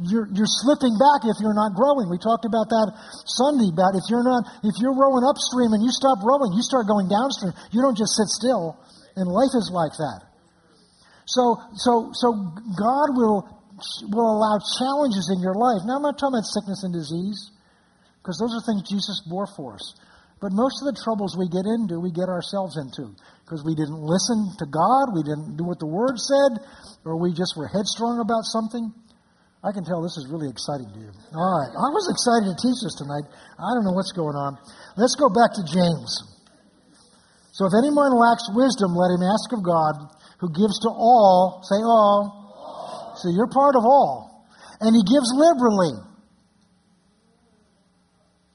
[0.00, 2.08] You're, you're slipping back if you're not growing.
[2.08, 2.88] We talked about that
[3.28, 6.88] Sunday about if you're not, if you're rowing upstream and you stop rowing, you start
[6.88, 7.52] going downstream.
[7.68, 8.80] You don't just sit still.
[9.12, 10.24] And life is like that.
[11.28, 12.32] So, so, so
[12.72, 13.44] God will,
[14.08, 15.84] will allow challenges in your life.
[15.84, 17.52] Now I'm not talking about sickness and disease
[18.24, 20.00] because those are things Jesus bore for us.
[20.40, 23.12] But most of the troubles we get into, we get ourselves into
[23.44, 26.64] because we didn't listen to God, we didn't do what the Word said,
[27.04, 28.88] or we just were headstrong about something.
[29.60, 31.12] I can tell this is really exciting to you.
[31.36, 31.68] All right.
[31.68, 33.28] I was excited to teach this tonight.
[33.60, 34.56] I don't know what's going on.
[34.96, 36.08] Let's go back to James.
[37.52, 40.08] So if anyone lacks wisdom, let him ask of God,
[40.40, 42.40] who gives to all, say all.
[42.56, 43.12] all.
[43.20, 44.48] So you're part of all.
[44.80, 45.92] And he gives liberally.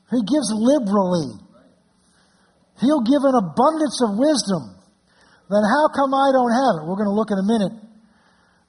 [0.09, 1.44] He gives liberally.
[2.81, 4.75] He'll give an abundance of wisdom.
[5.47, 6.83] Then how come I don't have it?
[6.89, 7.75] We're going to look in a minute.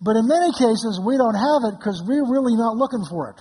[0.01, 3.41] But in many cases, we don't have it because we're really not looking for it.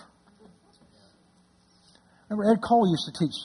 [2.29, 3.37] Remember, Ed Cole used to teach.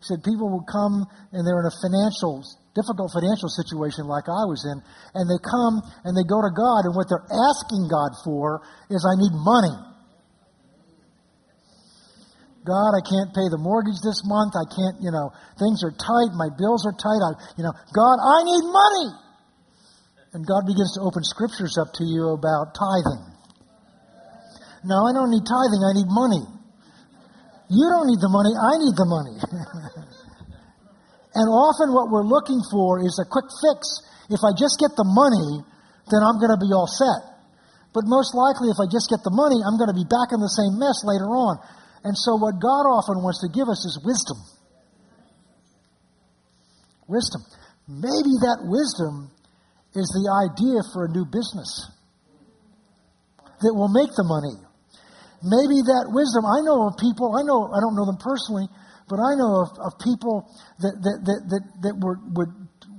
[0.00, 2.42] He said people will come and they're in a financial,
[2.74, 4.80] difficult financial situation like I was in,
[5.14, 9.04] and they come and they go to God, and what they're asking God for is,
[9.06, 9.93] I need money.
[12.64, 14.56] God, I can't pay the mortgage this month.
[14.56, 16.32] I can't, you know, things are tight.
[16.32, 17.20] My bills are tight.
[17.20, 19.08] I, you know, God, I need money.
[20.32, 23.20] And God begins to open scriptures up to you about tithing.
[24.88, 25.84] No, I don't need tithing.
[25.84, 26.40] I need money.
[27.68, 28.56] You don't need the money.
[28.56, 29.36] I need the money.
[31.38, 34.00] and often what we're looking for is a quick fix.
[34.32, 35.60] If I just get the money,
[36.08, 37.36] then I'm going to be all set.
[37.92, 40.40] But most likely, if I just get the money, I'm going to be back in
[40.40, 41.60] the same mess later on.
[42.04, 44.36] And so, what God often wants to give us is wisdom.
[47.08, 47.40] Wisdom.
[47.88, 49.32] Maybe that wisdom
[49.96, 51.68] is the idea for a new business
[53.64, 54.60] that will make the money.
[55.40, 58.68] Maybe that wisdom, I know of people, I know, I don't know them personally,
[59.08, 60.48] but I know of, of people
[60.80, 62.52] that, that, that, that, that were, were,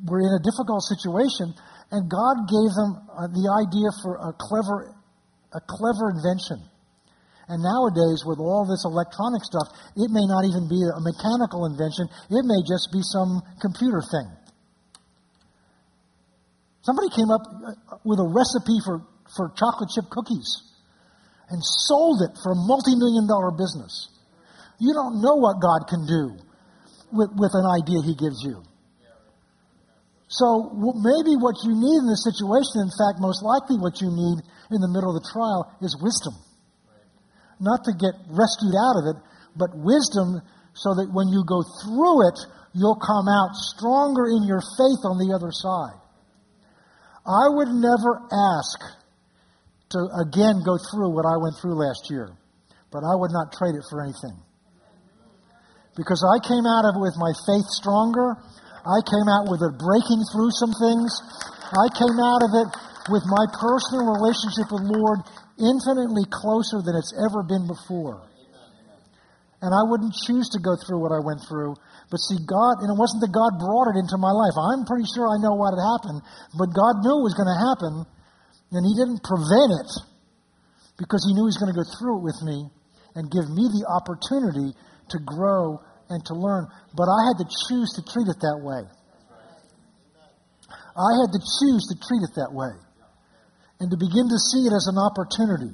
[0.06, 1.54] were in a difficult situation,
[1.94, 4.94] and God gave them uh, the idea for a clever,
[5.54, 6.62] a clever invention
[7.48, 12.10] and nowadays, with all this electronic stuff, it may not even be a mechanical invention,
[12.34, 14.26] it may just be some computer thing.
[16.82, 19.06] Somebody came up uh, with a recipe for,
[19.38, 20.50] for chocolate chip cookies
[21.50, 24.10] and sold it for a multi million dollar business.
[24.82, 26.42] You don't know what God can do
[27.14, 28.66] with, with an idea He gives you.
[30.34, 34.42] So maybe what you need in this situation, in fact, most likely what you need
[34.74, 36.34] in the middle of the trial, is wisdom
[37.60, 39.18] not to get rescued out of it,
[39.56, 40.42] but wisdom
[40.76, 42.38] so that when you go through it,
[42.76, 45.96] you'll come out stronger in your faith on the other side.
[47.26, 48.78] I would never ask
[49.96, 52.30] to again go through what I went through last year,
[52.92, 54.36] but I would not trade it for anything.
[55.96, 58.36] Because I came out of it with my faith stronger.
[58.84, 61.10] I came out with it breaking through some things.
[61.72, 62.70] I came out of it
[63.10, 65.22] with my personal relationship with Lord
[65.62, 68.26] infinitely closer than it's ever been before.
[69.62, 71.74] And I wouldn't choose to go through what I went through.
[72.10, 74.54] But see, God, and it wasn't that God brought it into my life.
[74.58, 76.22] I'm pretty sure I know what had happened,
[76.54, 77.94] but God knew it was going to happen,
[78.78, 79.92] and He didn't prevent it
[81.02, 82.70] because He knew He was going to go through it with me
[83.18, 85.82] and give me the opportunity to grow
[86.14, 86.70] and to learn.
[86.94, 88.86] But I had to choose to treat it that way.
[90.94, 92.85] I had to choose to treat it that way
[93.80, 95.74] and to begin to see it as an opportunity.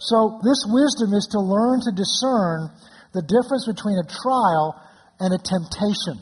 [0.00, 2.72] So, this wisdom is to learn to discern
[3.12, 4.80] the difference between a trial
[5.20, 6.16] and a temptation.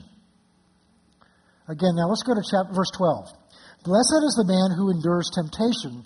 [1.70, 3.30] Again, now let's go to chapter, verse 12.
[3.86, 6.02] Blessed is the man who endures temptation,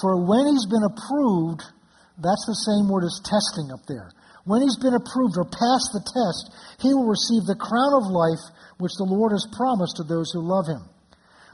[0.00, 1.60] for when he's been approved,
[2.16, 4.08] that's the same word as testing up there.
[4.48, 8.40] When he's been approved or passed the test, he will receive the crown of life
[8.80, 10.88] which the Lord has promised to those who love him.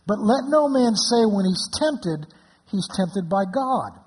[0.06, 2.30] But let no man say when he's tempted,
[2.70, 4.02] he's tempted by God.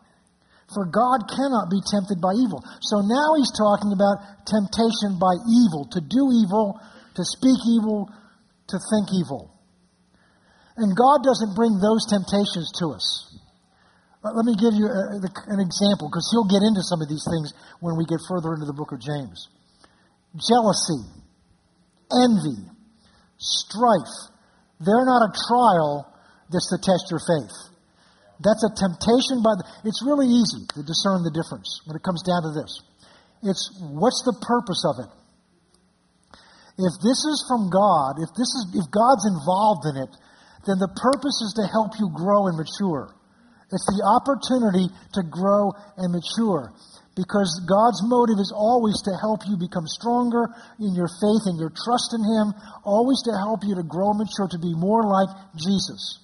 [0.70, 2.62] For God cannot be tempted by evil.
[2.82, 6.78] So now he's talking about temptation by evil, to do evil,
[7.16, 8.06] to speak evil,
[8.70, 9.50] to think evil.
[10.78, 13.08] And God doesn't bring those temptations to us.
[14.22, 17.24] Let me give you uh, a, an example, because he'll get into some of these
[17.24, 19.48] things when we get further into the book of James.
[20.36, 21.02] Jealousy,
[22.14, 22.62] envy,
[23.40, 24.30] strife,
[24.80, 26.14] they're not a trial
[26.52, 27.69] that's to test your faith.
[28.40, 32.24] That's a temptation by the, it's really easy to discern the difference when it comes
[32.24, 32.72] down to this.
[33.44, 35.12] It's what's the purpose of it?
[36.80, 40.12] If this is from God, if this is if God's involved in it,
[40.64, 43.12] then the purpose is to help you grow and mature.
[43.72, 46.72] It's the opportunity to grow and mature
[47.20, 50.48] because God's motive is always to help you become stronger
[50.80, 52.56] in your faith and your trust in Him,
[52.88, 55.30] always to help you to grow and mature to be more like
[55.60, 56.24] Jesus.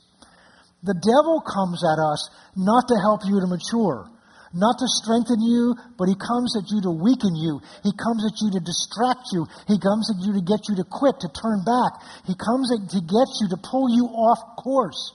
[0.85, 4.05] The devil comes at us not to help you to mature,
[4.53, 7.57] not to strengthen you, but he comes at you to weaken you.
[7.81, 9.49] He comes at you to distract you.
[9.65, 11.97] He comes at you to get you to quit, to turn back.
[12.29, 15.11] He comes at, to get you to pull you off course.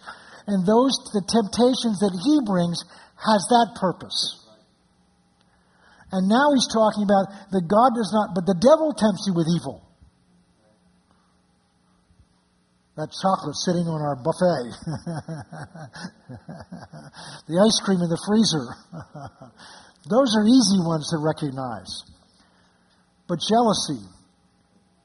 [0.51, 2.83] And those, the temptations that he brings,
[3.15, 4.43] has that purpose.
[6.11, 9.47] And now he's talking about that God does not, but the devil tempts you with
[9.47, 9.87] evil.
[13.01, 14.69] That chocolate sitting on our buffet,
[17.49, 18.77] the ice cream in the freezer.
[20.13, 21.89] Those are easy ones to recognize.
[23.25, 24.05] But jealousy,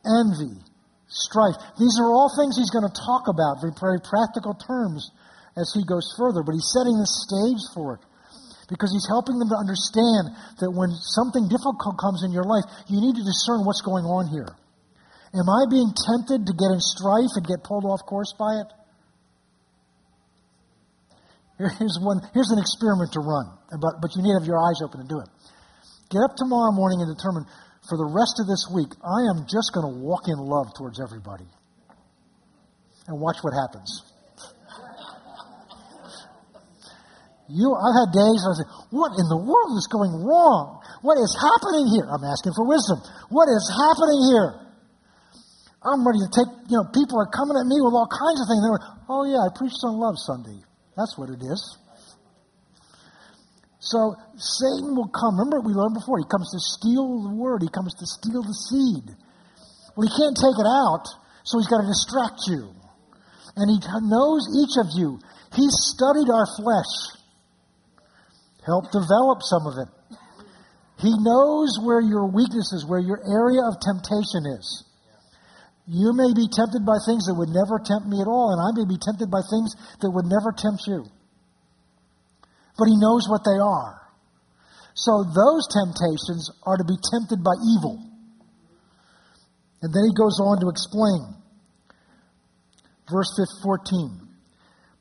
[0.03, 0.59] envy,
[1.07, 5.07] strife, these are all things he's going to talk about in very practical terms
[5.55, 6.43] as he goes further.
[6.43, 8.03] But he's setting the stage for it
[8.67, 12.99] because he's helping them to understand that when something difficult comes in your life, you
[12.99, 14.51] need to discern what's going on here.
[15.35, 18.69] Am I being tempted to get in strife and get pulled off course by it?
[21.59, 22.19] Here's one.
[22.33, 23.47] Here's an experiment to run,
[23.79, 25.29] but but you need to have your eyes open to do it.
[26.11, 27.47] Get up tomorrow morning and determine
[27.87, 30.97] for the rest of this week, I am just going to walk in love towards
[30.99, 31.45] everybody,
[33.07, 34.03] and watch what happens.
[37.45, 40.81] You, I've had days I say, what in the world is going wrong?
[41.05, 42.09] What is happening here?
[42.09, 42.97] I'm asking for wisdom.
[43.29, 44.64] What is happening here?
[45.85, 48.49] I'm ready to take, you know, people are coming at me with all kinds of
[48.49, 48.61] things.
[48.65, 50.57] They're like, oh, yeah, I preached on love Sunday.
[50.97, 51.61] That's what it is.
[53.77, 55.37] So Satan will come.
[55.37, 56.17] Remember what we learned before.
[56.17, 57.61] He comes to steal the word.
[57.61, 59.13] He comes to steal the seed.
[59.93, 61.05] Well, he can't take it out,
[61.45, 62.73] so he's got to distract you.
[63.55, 63.77] And he
[64.09, 65.21] knows each of you.
[65.53, 66.91] He studied our flesh,
[68.65, 69.89] helped develop some of it.
[70.99, 74.83] He knows where your weaknesses, where your area of temptation is.
[75.87, 78.73] You may be tempted by things that would never tempt me at all, and I
[78.73, 81.05] may be tempted by things that would never tempt you.
[82.77, 84.01] But He knows what they are.
[84.95, 88.01] So those temptations are to be tempted by evil.
[89.81, 91.35] And then He goes on to explain.
[93.09, 93.29] Verse
[93.61, 94.25] 14.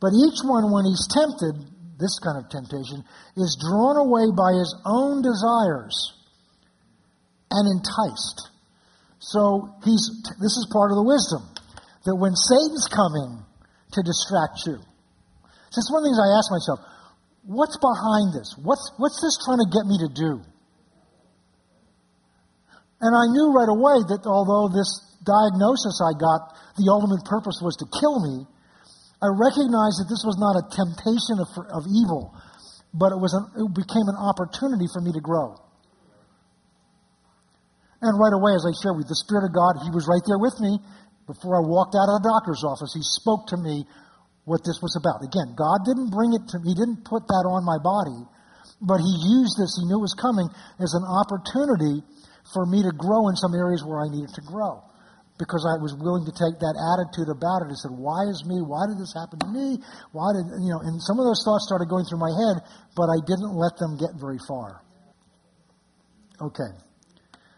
[0.01, 1.57] But each one, when he's tempted,
[1.99, 3.03] this kind of temptation,
[3.37, 5.97] is drawn away by his own desires
[7.51, 8.51] and enticed.
[9.25, 10.05] So he's,
[10.37, 11.49] this is part of the wisdom
[12.05, 13.41] that when Satan's coming
[13.97, 14.77] to distract you,
[15.73, 16.79] so one of the things I ask myself,
[17.49, 18.53] what's behind this?
[18.61, 20.33] What's, what's this trying to get me to do?
[23.01, 24.93] And I knew right away that although this
[25.25, 28.45] diagnosis I got, the ultimate purpose was to kill me,
[29.25, 32.37] I recognized that this was not a temptation of, of evil,
[32.93, 35.64] but it, was an, it became an opportunity for me to grow.
[38.05, 40.37] And right away, as I shared with the Spirit of God, He was right there
[40.37, 40.77] with me.
[41.25, 43.89] Before I walked out of the doctor's office, He spoke to me
[44.45, 45.25] what this was about.
[45.25, 48.29] Again, God didn't bring it to me, He didn't put that on my body,
[48.85, 50.45] but He used this, He knew it was coming,
[50.77, 52.05] as an opportunity
[52.53, 54.85] for me to grow in some areas where I needed to grow
[55.41, 57.73] because I was willing to take that attitude about it.
[57.73, 58.63] I said, why is me?
[58.63, 59.83] Why did this happen to me?
[60.13, 62.63] Why did, you know, and some of those thoughts started going through my head,
[62.95, 64.85] but I didn't let them get very far.
[66.39, 66.84] Okay.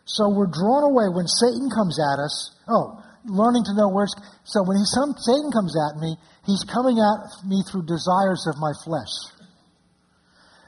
[0.06, 2.54] So we're drawn away when Satan comes at us.
[2.70, 4.06] Oh, learning to know where
[4.44, 6.14] so when he, some, Satan comes at me,
[6.46, 9.10] he's coming at me through desires of my flesh.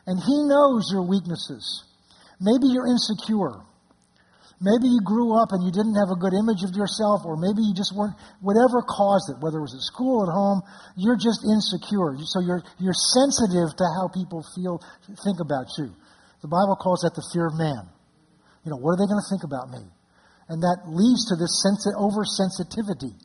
[0.07, 1.85] And he knows your weaknesses.
[2.41, 3.63] Maybe you're insecure.
[4.59, 7.63] Maybe you grew up and you didn't have a good image of yourself, or maybe
[7.63, 10.67] you just weren't, whatever caused it, whether it was at school, at home,
[10.99, 12.19] you're just insecure.
[12.27, 14.83] So you're, you're sensitive to how people feel,
[15.23, 15.95] think about you.
[16.43, 17.87] The Bible calls that the fear of man.
[18.69, 19.81] You know, what are they going to think about me?
[20.53, 23.17] And that leads to this sensi- oversensitivity.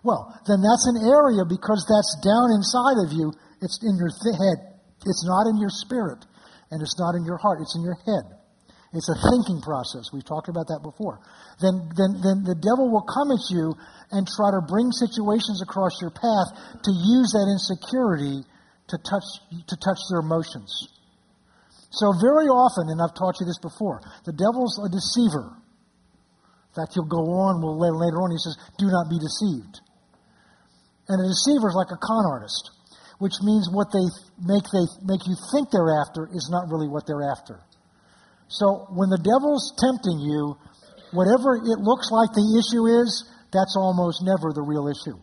[0.00, 3.36] Well, then that's an area because that's down inside of you.
[3.60, 4.80] It's in your th- head.
[5.04, 6.24] It's not in your spirit.
[6.72, 7.60] And it's not in your heart.
[7.60, 8.32] It's in your head.
[8.96, 10.08] It's a thinking process.
[10.08, 11.20] We've talked about that before.
[11.60, 13.76] Then, then, then the devil will come at you
[14.08, 18.40] and try to bring situations across your path to use that insecurity
[18.88, 20.72] to touch, to touch their emotions.
[21.90, 25.56] So very often, and I've taught you this before, the devil's a deceiver.
[25.56, 29.80] In fact, he'll go on, we'll later on, he says, do not be deceived.
[31.08, 32.70] And a deceiver is like a con artist,
[33.16, 34.04] which means what they
[34.44, 37.64] make, they make you think they're after is not really what they're after.
[38.52, 40.60] So when the devil's tempting you,
[41.16, 45.16] whatever it looks like the issue is, that's almost never the real issue.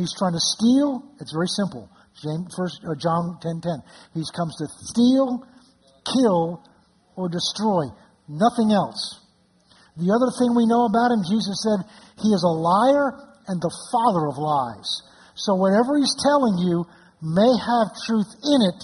[0.00, 1.04] He's trying to steal.
[1.20, 1.92] It's very simple.
[2.16, 3.60] James, first, uh, John 10.10.
[3.60, 3.82] 10.
[4.16, 5.44] He comes to steal,
[6.04, 6.62] kill,
[7.16, 7.90] or destroy.
[8.28, 9.20] Nothing else.
[9.96, 11.84] The other thing we know about him, Jesus said,
[12.22, 13.12] he is a liar
[13.48, 14.88] and the father of lies.
[15.34, 16.84] So whatever he's telling you
[17.20, 18.80] may have truth in it,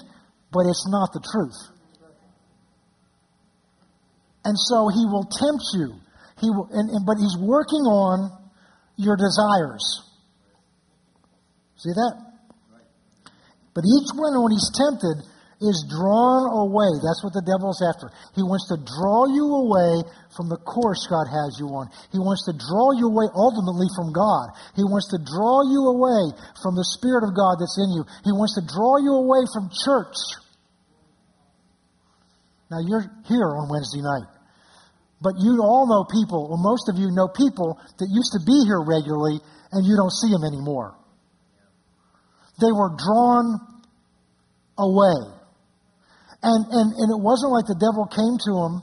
[0.53, 1.57] but it's not the truth.
[4.45, 5.95] And so he will tempt you.
[6.41, 8.31] He will, and, and, but he's working on
[8.97, 9.85] your desires.
[11.77, 12.14] See that?
[13.75, 15.25] But each one, when he's tempted,
[15.61, 16.93] is drawn away.
[17.01, 18.13] That's what the devil's after.
[18.37, 20.05] He wants to draw you away
[20.37, 21.89] from the course God has you on.
[22.13, 24.53] He wants to draw you away ultimately from God.
[24.77, 28.05] He wants to draw you away from the Spirit of God that's in you.
[28.29, 30.17] He wants to draw you away from church.
[32.69, 34.29] Now, you're here on Wednesday night.
[35.25, 38.69] But you all know people, or most of you know people that used to be
[38.69, 39.41] here regularly
[39.73, 40.93] and you don't see them anymore.
[42.61, 43.57] They were drawn
[44.77, 45.36] away.
[46.47, 48.75] And, and, and it wasn't like the devil came to him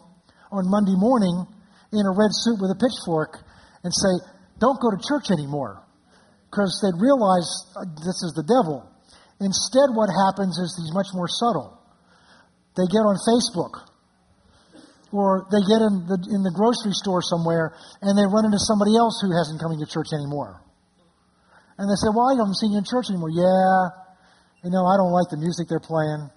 [0.51, 1.47] on Monday morning
[1.95, 3.39] in a red suit with a pitchfork
[3.87, 4.13] and say,
[4.59, 5.79] Don't go to church anymore.
[6.51, 7.47] Because they'd realize
[7.79, 8.83] uh, this is the devil.
[9.39, 11.79] Instead, what happens is he's much more subtle.
[12.75, 13.79] They get on Facebook
[15.15, 17.71] or they get in the, in the grocery store somewhere
[18.03, 20.59] and they run into somebody else who hasn't coming to church anymore.
[21.79, 23.31] And they say, Well, I haven't seen you in church anymore.
[23.31, 26.27] Yeah, you know, I don't like the music they're playing.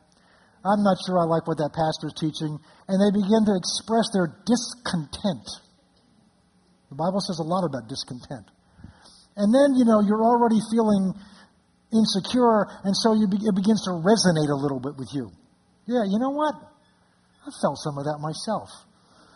[0.66, 2.58] I'm not sure I like what that pastor's teaching.
[2.90, 5.46] And they begin to express their discontent.
[6.90, 8.50] The Bible says a lot about discontent.
[9.36, 11.14] And then, you know, you're already feeling
[11.92, 15.30] insecure, and so be, it begins to resonate a little bit with you.
[15.86, 16.54] Yeah, you know what?
[16.56, 18.70] I felt some of that myself.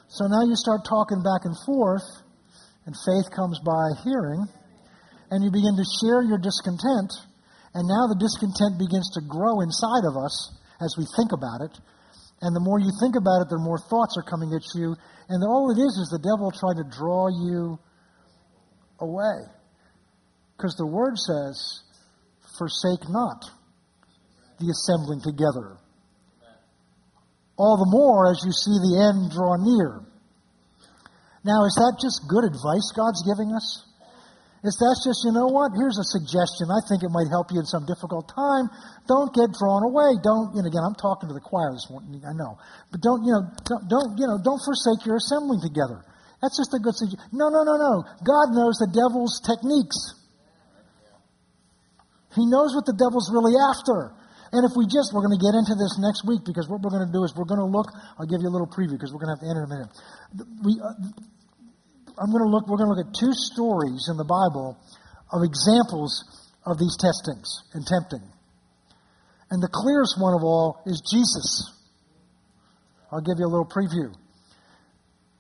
[0.09, 2.03] So now you start talking back and forth,
[2.87, 4.43] and faith comes by hearing,
[5.31, 7.13] and you begin to share your discontent,
[7.75, 11.79] and now the discontent begins to grow inside of us as we think about it.
[12.43, 14.97] And the more you think about it, the more thoughts are coming at you.
[15.29, 17.79] And all it is is the devil trying to draw you
[18.99, 19.45] away.
[20.57, 21.85] Because the word says,
[22.57, 23.45] forsake not
[24.59, 25.81] the assembling together
[27.61, 30.01] all the more as you see the end draw near.
[31.45, 33.85] Now, is that just good advice God's giving us?
[34.61, 35.73] Is that just, you know what?
[35.73, 36.69] Here's a suggestion.
[36.69, 38.69] I think it might help you in some difficult time.
[39.09, 40.21] Don't get drawn away.
[40.21, 42.61] Don't, and again, I'm talking to the choir this morning, I know.
[42.93, 43.49] But don't, you know,
[43.89, 46.05] don't, you know, don't forsake your assembling together.
[46.45, 47.25] That's just a good suggestion.
[47.33, 48.05] No, no, no, no.
[48.21, 49.97] God knows the devil's techniques.
[52.37, 54.13] He knows what the devil's really after.
[54.53, 56.91] And if we just, we're going to get into this next week because what we're
[56.91, 57.89] going to do is we're going to look,
[58.19, 59.73] I'll give you a little preview because we're going to have to end in a
[59.73, 59.91] minute.
[60.61, 60.97] We, uh,
[62.21, 64.77] I'm going to look, we're going to look at two stories in the Bible
[65.33, 66.21] of examples
[66.69, 68.21] of these testings and tempting.
[69.49, 71.73] And the clearest one of all is Jesus.
[73.11, 74.13] I'll give you a little preview.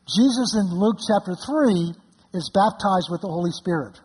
[0.09, 1.93] Jesus in Luke chapter 3
[2.33, 4.01] is baptized with the Holy Spirit.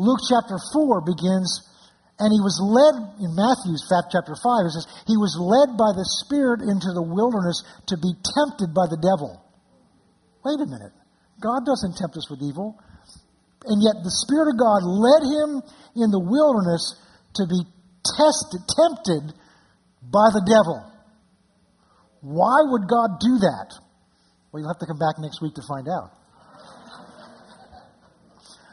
[0.00, 1.60] Luke chapter 4 begins
[2.18, 6.02] and he was led, in Matthew's chapter 5, it says, he was led by the
[6.24, 9.38] Spirit into the wilderness to be tempted by the devil.
[10.42, 10.90] wait a minute.
[11.40, 12.78] God doesn't tempt us with evil.
[13.64, 15.62] And yet the Spirit of God led him
[15.98, 16.94] in the wilderness
[17.36, 17.62] to be
[18.16, 19.34] tested, tempted
[20.02, 20.82] by the devil.
[22.22, 23.74] Why would God do that?
[24.50, 26.08] Well, you'll have to come back next week to find out.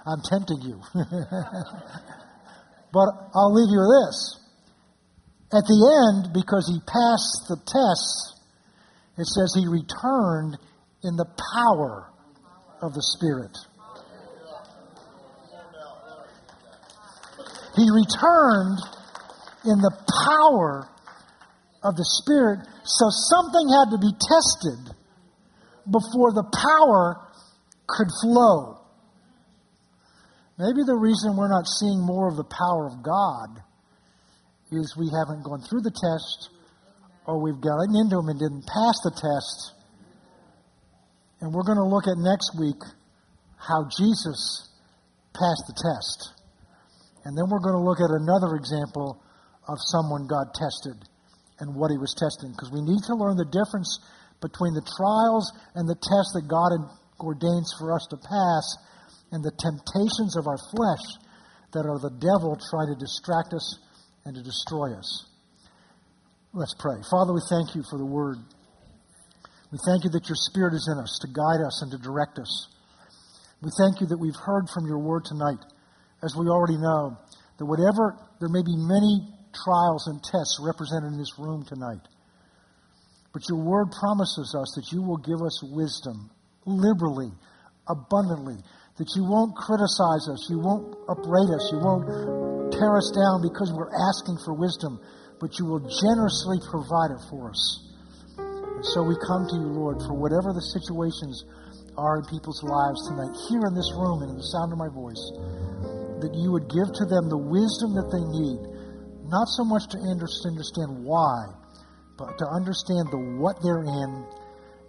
[0.08, 0.80] I'm tempting you.
[2.94, 4.40] but I'll leave you with this.
[5.54, 8.40] At the end, because he passed the test,
[9.18, 10.58] it says he returned
[11.04, 12.10] in the power
[12.86, 13.58] of the Spirit.
[17.76, 18.80] He returned
[19.66, 19.92] in the
[20.30, 20.88] power
[21.84, 24.96] of the Spirit, so something had to be tested
[25.86, 27.20] before the power
[27.88, 28.80] could flow.
[30.58, 33.62] Maybe the reason we're not seeing more of the power of God
[34.72, 36.50] is we haven't gone through the test
[37.28, 39.75] or we've gotten into them and didn't pass the test.
[41.46, 42.82] And we're going to look at next week
[43.62, 44.66] how Jesus
[45.30, 46.34] passed the test.
[47.22, 49.22] And then we're going to look at another example
[49.70, 50.98] of someone God tested
[51.62, 54.02] and what he was testing because we need to learn the difference
[54.42, 56.82] between the trials and the tests that God
[57.22, 58.66] ordains for us to pass
[59.30, 61.06] and the temptations of our flesh
[61.78, 63.78] that are the devil trying to distract us
[64.26, 65.30] and to destroy us.
[66.58, 66.98] Let's pray.
[67.14, 68.42] Father, we thank you for the word.
[69.72, 72.38] We thank you that your spirit is in us to guide us and to direct
[72.40, 72.54] us.
[73.62, 75.58] We thank you that we've heard from your word tonight,
[76.22, 77.18] as we already know,
[77.58, 82.04] that whatever, there may be many trials and tests represented in this room tonight.
[83.34, 86.32] But your word promises us that you will give us wisdom
[86.66, 87.32] liberally,
[87.88, 88.56] abundantly,
[88.98, 92.08] that you won't criticize us, you won't upbraid us, you won't
[92.72, 95.00] tear us down because we're asking for wisdom,
[95.40, 97.85] but you will generously provide it for us.
[98.94, 101.46] So we come to you, Lord, for whatever the situations
[101.98, 104.92] are in people's lives tonight, here in this room and in the sound of my
[104.92, 105.24] voice,
[106.22, 108.60] that you would give to them the wisdom that they need,
[109.26, 111.50] not so much to understand why,
[112.18, 114.12] but to understand the what they're in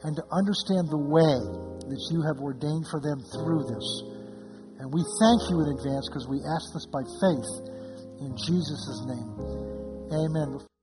[0.05, 1.41] and to understand the way
[1.89, 3.89] that you have ordained for them through this.
[4.79, 7.51] And we thank you in advance because we ask this by faith
[8.21, 9.31] in Jesus' name.
[10.13, 10.76] Amen.